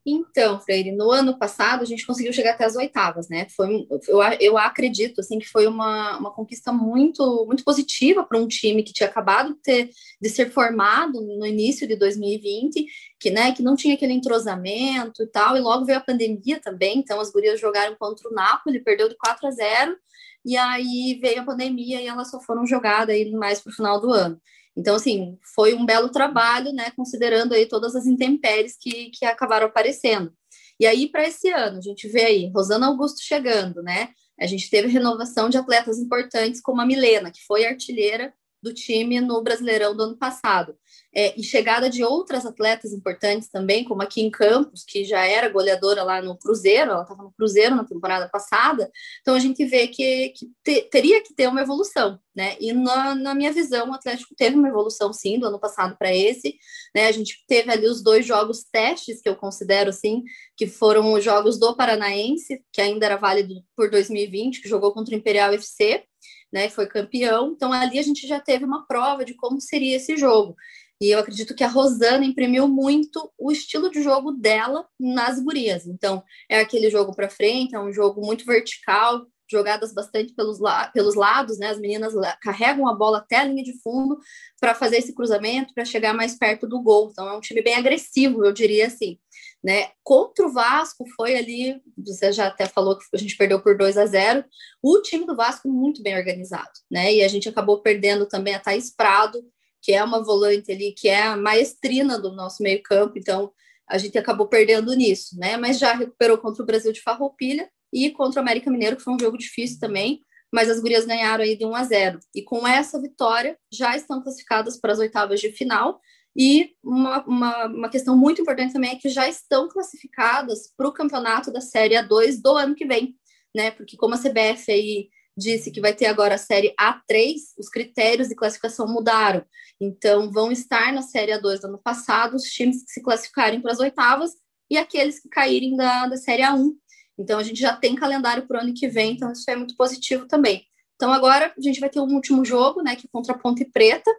Então, 0.08 0.62
Freire, 0.62 0.92
no 0.92 1.10
ano 1.10 1.36
passado 1.36 1.82
a 1.82 1.86
gente 1.86 2.06
conseguiu 2.06 2.32
chegar 2.32 2.52
até 2.52 2.64
as 2.64 2.76
oitavas, 2.76 3.28
né? 3.28 3.48
Foi, 3.50 3.88
eu, 4.08 4.22
eu 4.40 4.58
acredito 4.58 5.20
assim 5.20 5.40
que 5.40 5.50
foi 5.50 5.66
uma, 5.66 6.20
uma 6.20 6.32
conquista 6.32 6.72
muito 6.72 7.44
muito 7.48 7.64
positiva 7.64 8.24
para 8.24 8.38
um 8.40 8.48
time 8.48 8.84
que 8.84 8.94
tinha 8.94 9.10
acabado 9.10 9.56
de, 9.56 9.62
ter, 9.62 9.90
de 10.22 10.30
ser 10.30 10.52
formado 10.52 11.20
no 11.22 11.44
início 11.44 11.88
de 11.88 11.96
2020, 11.96 12.86
que 13.26 13.32
né, 13.32 13.52
que 13.54 13.64
não 13.64 13.76
tinha 13.76 13.96
aquele 13.96 14.14
entrosamento 14.14 15.24
e 15.24 15.26
tal, 15.26 15.58
e 15.58 15.60
logo 15.60 15.84
veio 15.84 15.98
a 15.98 16.02
pandemia 16.02 16.62
também, 16.62 17.00
então 17.00 17.20
as 17.20 17.32
gurias 17.32 17.60
jogaram 17.60 17.96
contra 17.96 18.30
o 18.30 18.32
Napoli, 18.32 18.84
perdeu 18.84 19.10
de 19.10 19.18
4 19.18 19.48
a 19.48 19.50
0, 19.50 19.98
e 20.46 20.56
aí 20.56 21.18
veio 21.20 21.42
a 21.42 21.44
pandemia 21.44 22.00
e 22.00 22.06
elas 22.06 22.30
só 22.30 22.40
foram 22.40 22.68
jogadas 22.68 23.16
aí 23.16 23.32
mais 23.32 23.60
para 23.60 23.72
o 23.72 23.74
final 23.74 24.00
do 24.00 24.12
ano. 24.12 24.40
Então, 24.78 24.94
assim, 24.96 25.40
foi 25.56 25.74
um 25.74 25.88
belo 25.88 26.10
trabalho, 26.10 26.72
né, 26.72 26.92
considerando 26.96 27.56
aí 27.56 27.66
todas 27.66 27.96
as 27.96 28.06
intempéries 28.06 28.78
que, 28.80 29.10
que 29.10 29.26
acabaram 29.26 29.66
aparecendo. 29.66 30.32
E 30.80 30.86
aí, 30.86 31.10
para 31.10 31.28
esse 31.28 31.50
ano, 31.50 31.80
a 31.80 31.82
gente 31.82 32.08
vê 32.08 32.26
aí 32.26 32.52
Rosana 32.54 32.86
Augusto 32.86 33.24
chegando, 33.24 33.82
né? 33.82 34.10
A 34.40 34.46
gente 34.46 34.70
teve 34.70 34.88
renovação 34.88 35.50
de 35.50 35.58
atletas 35.58 35.98
importantes 35.98 36.62
como 36.62 36.80
a 36.80 36.86
Milena, 36.86 37.32
que 37.32 37.44
foi 37.44 37.66
artilheira 37.66 38.32
do 38.66 38.74
time 38.74 39.22
no 39.22 39.44
Brasileirão 39.44 39.96
do 39.96 40.02
ano 40.02 40.18
passado. 40.18 40.76
É, 41.14 41.40
e 41.40 41.44
chegada 41.44 41.88
de 41.88 42.04
outras 42.04 42.46
atletas 42.46 42.92
importantes 42.92 43.48
também, 43.48 43.86
como 43.86 44.02
aqui 44.02 44.22
em 44.22 44.32
Campos, 44.32 44.84
que 44.84 45.06
já 45.06 45.24
era 45.24 45.48
goleadora 45.48 46.04
lá 46.04 46.22
no 46.22 46.38
Cruzeiro, 46.38 46.92
ela 46.92 47.04
estava 47.04 47.22
no 47.22 47.32
Cruzeiro 47.32 47.76
na 47.76 47.86
temporada 47.86 48.28
passada. 48.28 48.92
Então 49.22 49.36
a 49.36 49.40
gente 49.40 49.64
vê 49.66 49.88
que, 49.88 50.30
que 50.30 50.48
te, 50.64 50.82
teria 50.90 51.22
que 51.22 51.34
ter 51.34 51.48
uma 51.48 51.62
evolução, 51.62 52.20
né? 52.36 52.58
E 52.60 52.74
na, 52.74 53.14
na, 53.14 53.36
minha 53.36 53.54
visão, 53.54 53.92
o 53.92 53.94
Atlético 53.94 54.34
teve 54.36 54.56
uma 54.56 54.68
evolução 54.68 55.14
sim 55.14 55.40
do 55.40 55.46
ano 55.46 55.60
passado 55.60 55.96
para 55.96 56.14
esse, 56.14 56.58
né? 56.94 57.06
A 57.08 57.12
gente 57.12 57.46
teve 57.48 57.72
ali 57.72 57.88
os 57.88 58.02
dois 58.02 58.26
jogos 58.26 58.64
testes 58.64 59.22
que 59.22 59.30
eu 59.30 59.36
considero 59.36 59.92
assim, 59.92 60.24
que 60.58 60.66
foram 60.66 61.14
os 61.14 61.24
jogos 61.24 61.60
do 61.60 61.76
Paranaense, 61.76 62.62
que 62.74 62.82
ainda 62.82 63.06
era 63.06 63.16
válido 63.16 63.54
por 63.76 63.92
2020, 63.92 64.62
que 64.62 64.68
jogou 64.68 64.92
contra 64.92 65.14
o 65.14 65.18
Imperial 65.18 65.54
FC 65.54 66.04
né, 66.52 66.70
foi 66.70 66.88
campeão. 66.88 67.52
Então 67.52 67.72
ali 67.72 68.00
a 68.00 68.04
gente 68.04 68.28
já 68.28 68.40
teve 68.40 68.66
uma 68.66 68.86
prova 68.86 69.26
de 69.26 69.34
como 69.34 69.60
seria 69.60 69.98
esse 69.98 70.18
jogo. 70.18 70.56
E 71.02 71.10
eu 71.10 71.20
acredito 71.20 71.54
que 71.54 71.64
a 71.64 71.68
Rosana 71.68 72.24
imprimiu 72.24 72.68
muito 72.68 73.32
o 73.38 73.52
estilo 73.52 73.92
de 73.92 74.02
jogo 74.02 74.32
dela 74.32 74.88
nas 75.00 75.40
gurias. 75.40 75.86
Então, 75.86 76.24
é 76.50 76.60
aquele 76.60 76.90
jogo 76.90 77.14
para 77.14 77.30
frente, 77.30 77.76
é 77.76 77.80
um 77.80 77.92
jogo 77.92 78.26
muito 78.26 78.46
vertical, 78.46 79.28
jogadas 79.52 79.94
bastante 79.94 80.34
pelos, 80.34 80.60
la 80.60 80.88
pelos 80.88 81.16
lados, 81.16 81.60
né? 81.60 81.68
As 81.68 81.80
meninas 81.80 82.14
carregam 82.42 82.88
a 82.88 82.94
bola 82.94 83.20
até 83.20 83.38
a 83.38 83.44
linha 83.44 83.64
de 83.64 83.80
fundo 83.82 84.18
para 84.60 84.74
fazer 84.74 84.98
esse 84.98 85.14
cruzamento, 85.14 85.74
para 85.74 85.86
chegar 85.86 86.14
mais 86.14 86.38
perto 86.38 86.66
do 86.66 86.82
gol. 86.82 87.10
Então, 87.12 87.28
é 87.28 87.38
um 87.38 87.42
time 87.42 87.62
bem 87.62 87.76
agressivo, 87.76 88.46
eu 88.46 88.54
diria 88.54 88.88
assim. 88.88 89.20
Né? 89.66 89.88
Contra 90.04 90.46
o 90.46 90.54
Vasco 90.54 91.04
foi 91.16 91.36
ali, 91.36 91.82
você 91.98 92.32
já 92.32 92.46
até 92.46 92.68
falou 92.68 93.00
que 93.00 93.06
a 93.12 93.18
gente 93.18 93.36
perdeu 93.36 93.60
por 93.60 93.76
2 93.76 93.98
a 93.98 94.06
0. 94.06 94.46
O 94.80 95.02
time 95.02 95.26
do 95.26 95.36
Vasco 95.36 95.68
muito 95.68 96.04
bem 96.04 96.16
organizado, 96.16 96.70
né? 96.90 97.12
E 97.12 97.24
a 97.24 97.28
gente 97.28 97.50
acabou 97.50 97.82
perdendo 97.82 98.28
também 98.28 98.54
a 98.54 98.60
Thaís 98.60 98.96
Prado, 98.96 99.44
que 99.82 99.92
é 99.92 100.04
uma 100.04 100.24
volante 100.24 100.72
ali, 100.72 100.94
que 100.96 101.08
é 101.08 101.24
a 101.24 101.36
maestrina 101.36 102.20
do 102.20 102.32
nosso 102.32 102.62
meio-campo, 102.62 103.18
então 103.18 103.52
a 103.90 103.98
gente 103.98 104.16
acabou 104.20 104.48
perdendo 104.48 104.94
nisso, 104.94 105.36
né? 105.40 105.58
Mas 105.58 105.80
já 105.80 105.96
recuperou 105.96 106.38
contra 106.38 106.62
o 106.62 106.66
Brasil 106.66 106.92
de 106.92 107.02
Farroupilha 107.02 107.68
e 107.92 108.12
contra 108.12 108.40
o 108.40 108.44
América 108.44 108.70
Mineiro, 108.70 108.98
que 108.98 109.04
foi 109.04 109.16
um 109.16 109.20
jogo 109.20 109.36
difícil 109.36 109.80
também, 109.80 110.22
mas 110.54 110.70
as 110.70 110.80
gurias 110.80 111.08
ganharam 111.08 111.44
aí 111.44 111.58
de 111.58 111.66
1 111.66 111.76
a 111.76 111.84
0. 111.84 112.20
E 112.36 112.44
com 112.44 112.68
essa 112.68 113.02
vitória 113.02 113.58
já 113.72 113.96
estão 113.96 114.22
classificadas 114.22 114.80
para 114.80 114.94
as 114.94 115.00
oitavas 115.00 115.40
de 115.40 115.52
final 115.52 116.00
e 116.36 116.72
uma, 116.84 117.24
uma, 117.26 117.66
uma, 117.68 117.90
questão 117.90 118.18
muito 118.18 118.42
importante 118.42 118.74
também 118.74 118.92
é 118.92 118.96
que 118.96 119.08
já 119.08 119.28
estão 119.28 119.70
classificadas 119.70 120.74
para 120.76 120.88
o 120.88 120.92
campeonato 120.92 121.52
da 121.52 121.62
Série 121.62 121.96
A2 121.96 122.42
do 122.42 122.58
ano 122.58 122.76
que 122.76 122.86
vem, 122.86 123.16
né? 123.56 123.72
Porque 123.72 123.96
como 123.96 124.16
a 124.16 124.18
CBF 124.18 124.70
aí 124.72 125.10
disse 125.38 125.72
que 125.72 125.80
vai 125.80 125.94
ter 125.94 126.08
agora 126.08 126.36
a 126.36 126.38
Série 126.38 126.74
A3, 126.80 127.36
os 127.58 127.70
critérios 127.70 128.28
de 128.28 128.36
classificação 128.36 128.88
mudaram. 128.88 129.46
Então, 129.80 130.32
vão 130.32 130.52
estar 130.52 130.94
na 130.94 131.02
Série 131.02 131.32
A2 131.32 131.60
do 131.60 131.68
ano 131.68 131.82
passado 131.82 132.36
os 132.36 132.44
times 132.44 132.84
que 132.84 132.92
se 132.92 133.02
classificarem 133.02 133.62
para 133.62 133.72
as 133.72 133.80
oitavas 133.80 134.32
e 134.70 134.78
aqueles 134.78 135.20
que 135.20 135.30
caírem 135.30 135.76
da, 135.76 136.08
da 136.08 136.18
Série 136.18 136.44
A1. 136.44 136.72
Então 137.18 137.40
a 137.40 137.44
gente 137.44 137.60
já 137.60 137.76
tem 137.76 137.96
calendário 137.96 138.46
para 138.46 138.60
o 138.60 138.62
ano 138.62 138.74
que 138.74 138.88
vem, 138.88 139.14
então 139.14 139.32
isso 139.32 139.50
é 139.50 139.56
muito 139.56 139.76
positivo 139.78 140.28
também. 140.28 140.66
Então 140.96 141.12
agora 141.12 141.54
a 141.58 141.62
gente 141.62 141.80
vai 141.80 141.90
ter 141.90 142.00
um 142.00 142.14
último 142.14 142.44
jogo, 142.44 142.82
né, 142.82 142.96
que 142.96 143.06
é 143.06 143.10
contra 143.12 143.34
a 143.34 143.38
Ponte 143.38 143.66
Preta, 143.66 144.12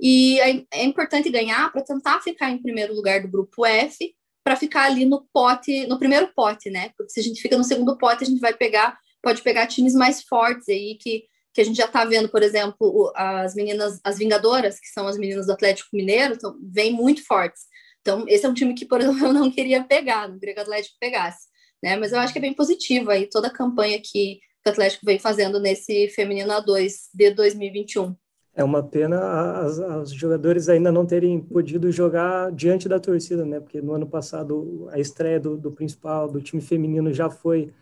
e 0.00 0.40
é, 0.40 0.64
é 0.72 0.84
importante 0.84 1.30
ganhar 1.30 1.70
para 1.72 1.82
tentar 1.82 2.20
ficar 2.20 2.50
em 2.50 2.62
primeiro 2.62 2.94
lugar 2.94 3.22
do 3.22 3.28
grupo 3.28 3.64
F, 3.64 4.14
para 4.42 4.56
ficar 4.56 4.84
ali 4.84 5.04
no 5.06 5.26
pote, 5.32 5.86
no 5.86 5.98
primeiro 5.98 6.30
pote, 6.34 6.70
né? 6.70 6.90
Porque 6.96 7.12
se 7.12 7.20
a 7.20 7.22
gente 7.22 7.40
fica 7.40 7.56
no 7.56 7.64
segundo 7.64 7.96
pote, 7.96 8.24
a 8.24 8.26
gente 8.26 8.40
vai 8.40 8.52
pegar, 8.52 8.98
pode 9.22 9.42
pegar 9.42 9.66
times 9.66 9.94
mais 9.94 10.22
fortes 10.22 10.68
aí 10.68 10.96
que 11.00 11.24
que 11.54 11.60
a 11.60 11.64
gente 11.64 11.76
já 11.76 11.84
está 11.84 12.04
vendo, 12.04 12.28
por 12.28 12.42
exemplo, 12.42 13.12
as 13.14 13.54
meninas, 13.54 14.00
as 14.02 14.18
Vingadoras, 14.18 14.80
que 14.80 14.88
são 14.88 15.06
as 15.06 15.16
meninas 15.16 15.46
do 15.46 15.52
Atlético 15.52 15.96
Mineiro, 15.96 16.34
então, 16.34 16.58
vêm 16.60 16.92
muito 16.92 17.24
fortes. 17.24 17.62
Então, 18.00 18.24
esse 18.28 18.44
é 18.44 18.48
um 18.48 18.54
time 18.54 18.74
que, 18.74 18.84
por 18.84 18.98
exemplo, 19.00 19.24
eu 19.28 19.32
não 19.32 19.48
queria 19.50 19.84
pegar, 19.84 20.28
não 20.28 20.36
queria 20.36 20.54
que 20.54 20.60
o 20.60 20.64
Atlético 20.64 20.96
pegasse. 20.98 21.46
Né? 21.80 21.96
Mas 21.96 22.12
eu 22.12 22.18
acho 22.18 22.32
que 22.32 22.40
é 22.40 22.42
bem 22.42 22.54
positivo 22.54 23.08
aí 23.10 23.28
toda 23.30 23.46
a 23.46 23.52
campanha 23.52 24.00
que 24.02 24.40
o 24.66 24.68
Atlético 24.68 25.06
vem 25.06 25.18
fazendo 25.20 25.60
nesse 25.60 26.08
Feminino 26.08 26.50
A2 26.50 26.92
de 27.14 27.30
2021. 27.30 28.16
É 28.56 28.62
uma 28.62 28.82
pena 28.82 29.60
as 29.60 30.12
jogadores 30.12 30.68
ainda 30.68 30.92
não 30.92 31.04
terem 31.04 31.40
podido 31.40 31.90
jogar 31.90 32.52
diante 32.52 32.88
da 32.88 33.00
torcida, 33.00 33.44
né? 33.44 33.58
Porque 33.58 33.82
no 33.82 33.92
ano 33.92 34.06
passado 34.06 34.88
a 34.92 34.98
estreia 35.00 35.40
do, 35.40 35.56
do 35.56 35.72
principal, 35.72 36.30
do 36.30 36.40
time 36.40 36.62
feminino, 36.62 37.12
já 37.12 37.28
foi 37.28 37.72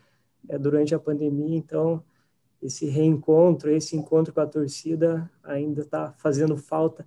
é, 0.49 0.57
durante 0.57 0.95
a 0.95 0.99
pandemia, 0.99 1.55
então 1.55 2.03
esse 2.61 2.85
reencontro, 2.85 3.69
esse 3.69 3.95
encontro 3.95 4.33
com 4.33 4.41
a 4.41 4.47
torcida 4.47 5.29
ainda 5.43 5.81
está 5.81 6.13
fazendo 6.17 6.57
falta. 6.57 7.05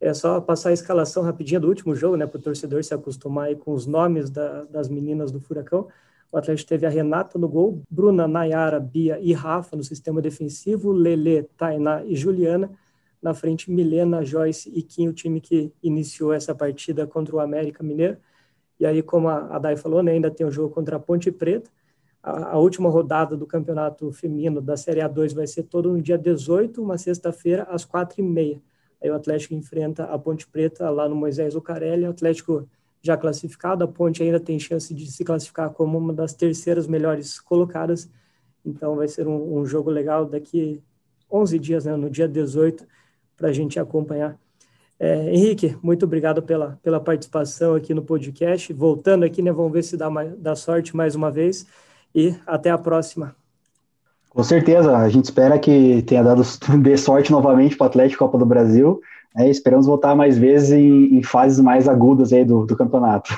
É 0.00 0.14
só 0.14 0.40
passar 0.40 0.70
a 0.70 0.72
escalação 0.72 1.22
rapidinha 1.22 1.60
do 1.60 1.68
último 1.68 1.94
jogo, 1.94 2.16
né, 2.16 2.26
para 2.26 2.38
o 2.38 2.42
torcedor 2.42 2.82
se 2.82 2.94
acostumar 2.94 3.54
com 3.56 3.72
os 3.72 3.86
nomes 3.86 4.30
da, 4.30 4.64
das 4.64 4.88
meninas 4.88 5.30
do 5.30 5.40
Furacão. 5.40 5.88
O 6.30 6.36
Atlético 6.38 6.68
teve 6.68 6.86
a 6.86 6.88
Renata 6.88 7.38
no 7.38 7.48
gol, 7.48 7.82
Bruna, 7.90 8.26
Nayara, 8.26 8.80
Bia 8.80 9.20
e 9.20 9.32
Rafa 9.32 9.76
no 9.76 9.84
sistema 9.84 10.22
defensivo, 10.22 10.90
Lele, 10.90 11.42
Tainá 11.56 12.02
e 12.04 12.16
Juliana. 12.16 12.70
Na 13.22 13.32
frente, 13.32 13.70
Milena, 13.70 14.24
Joyce 14.24 14.70
e 14.74 14.82
Kim, 14.82 15.08
o 15.08 15.12
time 15.12 15.40
que 15.40 15.72
iniciou 15.82 16.32
essa 16.32 16.54
partida 16.54 17.06
contra 17.06 17.36
o 17.36 17.40
América 17.40 17.82
Mineiro. 17.82 18.16
E 18.80 18.84
aí, 18.84 19.02
como 19.02 19.28
a 19.28 19.58
Dai 19.58 19.76
falou, 19.76 20.02
né, 20.02 20.12
ainda 20.12 20.30
tem 20.30 20.44
o 20.44 20.50
jogo 20.50 20.74
contra 20.74 20.96
a 20.96 20.98
Ponte 20.98 21.30
Preta 21.30 21.70
a, 22.22 22.52
a, 22.52 22.58
última 22.58 22.88
rodada 22.88 23.36
do 23.36 23.46
campeonato 23.46 24.12
feminino 24.12 24.60
da 24.60 24.76
Série 24.76 25.00
A2 25.00 25.34
vai 25.34 25.46
ser 25.46 25.64
todo 25.64 25.90
no 25.90 26.00
dia 26.00 26.16
18, 26.16 26.80
uma 26.80 26.96
sexta-feira, 26.96 27.64
às 27.64 27.84
quatro 27.84 28.20
e 28.20 28.22
meia. 28.22 28.62
Aí 29.02 29.10
o 29.10 29.14
Atlético 29.14 29.54
enfrenta 29.54 30.04
a 30.04 30.18
Ponte 30.18 30.46
Preta 30.46 30.88
lá 30.88 31.08
no 31.08 31.16
Moisés 31.16 31.54
Lucarelli, 31.54 32.06
o 32.06 32.10
Atlético 32.10 32.68
já 33.00 33.16
classificado, 33.16 33.82
a 33.82 33.88
Ponte 33.88 34.22
ainda 34.22 34.38
tem 34.38 34.58
chance 34.60 34.94
de 34.94 35.10
se 35.10 35.24
classificar 35.24 35.70
como 35.70 35.98
uma 35.98 36.12
das 36.12 36.32
terceiras 36.32 36.86
melhores 36.86 37.40
colocadas, 37.40 38.08
então 38.64 38.94
vai 38.94 39.08
ser 39.08 39.26
um, 39.26 39.58
um 39.58 39.66
jogo 39.66 39.90
legal 39.90 40.24
daqui 40.24 40.80
11 41.28 41.58
dias, 41.58 41.84
né, 41.84 41.96
no 41.96 42.08
dia 42.08 42.28
18, 42.28 42.86
para 43.36 43.48
a 43.48 43.52
gente 43.52 43.78
acompanhar. 43.78 44.36
É, 44.98 45.34
Henrique, 45.34 45.76
muito 45.82 46.04
obrigado 46.04 46.42
pela, 46.42 46.78
pela 46.82 47.00
participação 47.00 47.74
aqui 47.74 47.92
no 47.92 48.02
podcast. 48.02 48.72
Voltando 48.72 49.24
aqui, 49.24 49.42
né, 49.42 49.50
vamos 49.50 49.72
ver 49.72 49.82
se 49.82 49.96
dá, 49.96 50.08
mais, 50.08 50.32
dá 50.38 50.54
sorte 50.54 50.96
mais 50.96 51.16
uma 51.16 51.30
vez 51.30 51.66
e 52.14 52.34
até 52.46 52.70
a 52.70 52.78
próxima. 52.78 53.34
Com 54.30 54.42
certeza, 54.42 54.96
a 54.96 55.08
gente 55.08 55.24
espera 55.24 55.58
que 55.58 56.02
tenha 56.02 56.22
dado 56.22 56.42
de 56.80 56.96
sorte 56.96 57.32
novamente 57.32 57.76
para 57.76 57.84
o 57.84 57.88
Atlético 57.88 58.24
Copa 58.24 58.38
do 58.38 58.46
Brasil. 58.46 59.00
Né, 59.34 59.50
esperamos 59.50 59.86
voltar 59.86 60.14
mais 60.14 60.38
vezes 60.38 60.70
em, 60.70 61.18
em 61.18 61.22
fases 61.22 61.58
mais 61.58 61.88
agudas 61.88 62.32
aí 62.32 62.44
do, 62.44 62.64
do 62.64 62.76
campeonato. 62.76 63.34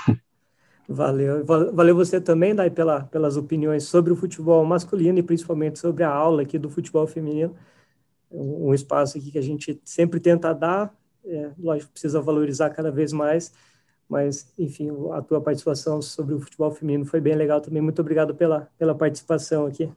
Valeu. 0.87 1.44
Valeu 1.46 1.96
você 1.96 2.20
também, 2.20 2.54
Dai, 2.54 2.68
pela, 2.68 3.04
pelas 3.04 3.38
opiniões 3.38 3.85
sobre 3.85 4.12
o 4.12 4.16
futebol 4.16 4.62
masculino 4.66 5.18
e 5.18 5.22
principalmente 5.22 5.78
sobre 5.78 6.04
a 6.04 6.11
aula 6.11 6.42
aqui 6.42 6.59
do 6.59 6.68
futebol 6.68 7.07
feminino. 7.07 7.54
Um 8.37 8.75
espaço 8.75 9.16
aqui 9.16 9.31
que 9.31 9.38
a 9.38 9.42
gente 9.42 9.81
sempre 9.85 10.18
tenta 10.18 10.53
dar, 10.53 10.94
é, 11.25 11.51
lógico, 11.59 11.92
precisa 11.92 12.20
valorizar 12.20 12.70
cada 12.70 12.90
vez 12.90 13.12
mais, 13.12 13.53
mas, 14.09 14.53
enfim, 14.59 14.90
a 15.12 15.23
tua 15.23 15.40
participação 15.40 16.03
sobre 16.03 16.35
o 16.35 16.40
futebol 16.40 16.70
feminino 16.70 17.07
foi 17.07 17.20
bem 17.20 17.35
legal 17.35 17.61
também. 17.61 17.81
Muito 17.81 18.01
obrigado 18.01 18.35
pela, 18.35 18.68
pela 18.79 18.94
participação 18.94 19.66
aqui. 19.66 19.88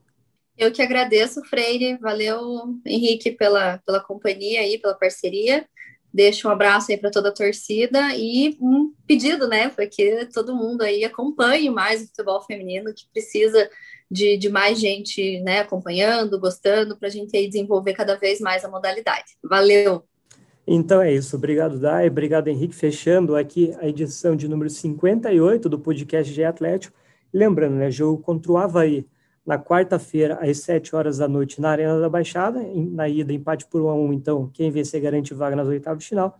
Eu 0.58 0.72
que 0.72 0.82
agradeço, 0.82 1.44
Freire. 1.46 1.98
Valeu, 1.98 2.80
Henrique, 2.86 3.32
pela, 3.32 3.78
pela 3.80 4.00
companhia 4.00 4.62
aí, 4.62 4.78
pela 4.78 4.96
parceria. 4.96 5.68
Deixo 6.12 6.48
um 6.48 6.52
abraço 6.52 6.92
aí 6.92 6.98
para 6.98 7.12
toda 7.12 7.30
a 7.30 7.34
torcida 7.34 8.16
e 8.16 8.58
um 8.60 8.92
pedido, 9.06 9.48
né, 9.48 9.70
para 9.70 9.86
que 9.86 10.26
todo 10.34 10.56
mundo 10.56 10.82
aí 10.82 11.04
acompanhe 11.04 11.70
mais 11.70 12.02
o 12.02 12.08
futebol 12.08 12.42
feminino, 12.42 12.94
que 12.94 13.08
precisa 13.12 13.70
de, 14.10 14.38
de 14.38 14.50
mais 14.50 14.80
gente, 14.80 15.42
né, 15.42 15.60
acompanhando, 15.60 16.40
gostando, 16.40 16.98
para 16.98 17.08
a 17.08 17.12
gente 17.12 17.36
aí 17.36 17.48
desenvolver 17.48 17.94
cada 17.94 18.16
vez 18.16 18.40
mais 18.40 18.64
a 18.64 18.70
modalidade. 18.70 19.38
Valeu! 19.44 20.04
Então 20.66 21.02
é 21.02 21.14
isso. 21.14 21.36
Obrigado, 21.36 21.80
Dai. 21.80 22.08
Obrigado, 22.08 22.50
Henrique. 22.50 22.76
Fechando 22.76 23.36
aqui 23.36 23.74
a 23.80 23.88
edição 23.88 24.36
de 24.36 24.48
número 24.48 24.70
58 24.70 25.70
do 25.70 25.80
podcast 25.80 26.34
G 26.34 26.44
Atlético. 26.44 26.98
Lembrando, 27.34 27.76
né, 27.76 27.90
jogo 27.90 28.22
contra 28.22 28.52
o 28.52 28.58
Havaí 28.58 29.06
na 29.46 29.58
quarta-feira, 29.58 30.38
às 30.42 30.60
7 30.60 30.94
horas 30.94 31.20
da 31.20 31.28
noite, 31.28 31.62
na 31.62 31.70
Arena 31.70 32.02
da 32.02 32.10
Baixada. 32.10 32.60
Na 32.92 33.08
ida, 33.08 33.32
empate 33.32 33.66
por 33.66 33.82
1 33.82 33.88
a 33.88 33.96
1 33.96 34.14
Então, 34.14 34.50
quem 34.54 34.70
vencer 34.70 35.00
garante 35.00 35.34
vaga 35.34 35.56
nas 35.56 35.70
oitavas 35.70 36.04
de 36.04 36.10
final. 36.10 36.38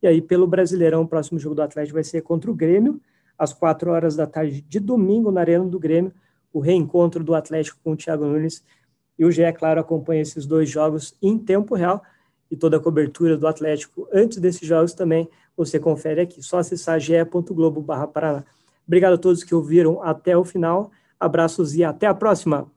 E 0.00 0.06
aí, 0.06 0.22
pelo 0.22 0.46
Brasileirão, 0.46 1.02
o 1.02 1.08
próximo 1.08 1.36
jogo 1.36 1.56
do 1.56 1.62
Atlético 1.62 1.94
vai 1.94 2.04
ser 2.04 2.22
contra 2.22 2.48
o 2.48 2.54
Grêmio, 2.54 3.00
às 3.36 3.52
4 3.52 3.90
horas 3.90 4.14
da 4.14 4.24
tarde 4.24 4.60
de 4.60 4.78
domingo, 4.78 5.32
na 5.32 5.40
Arena 5.40 5.64
do 5.64 5.80
Grêmio. 5.80 6.12
O 6.54 6.60
reencontro 6.60 7.22
do 7.22 7.34
Atlético 7.34 7.78
com 7.84 7.92
o 7.92 7.96
Thiago 7.96 8.24
Nunes. 8.24 8.64
E 9.18 9.26
o 9.26 9.30
GE, 9.30 9.52
claro, 9.52 9.78
acompanha 9.78 10.22
esses 10.22 10.46
dois 10.46 10.70
jogos 10.70 11.14
em 11.20 11.36
tempo 11.36 11.74
real 11.74 12.02
e 12.50 12.56
toda 12.56 12.78
a 12.78 12.80
cobertura 12.80 13.36
do 13.36 13.46
Atlético 13.46 14.08
antes 14.12 14.38
desses 14.38 14.66
jogos 14.66 14.94
também 14.94 15.28
você 15.56 15.78
confere 15.78 16.22
aqui. 16.22 16.42
Só 16.42 16.58
acessar 16.58 16.98
ge.globo.paraná. 16.98 18.44
Obrigado 18.86 19.14
a 19.14 19.18
todos 19.18 19.44
que 19.44 19.54
ouviram 19.54 20.02
até 20.02 20.36
o 20.36 20.44
final. 20.44 20.90
Abraços 21.18 21.74
e 21.74 21.84
até 21.84 22.06
a 22.06 22.14
próxima. 22.14 22.70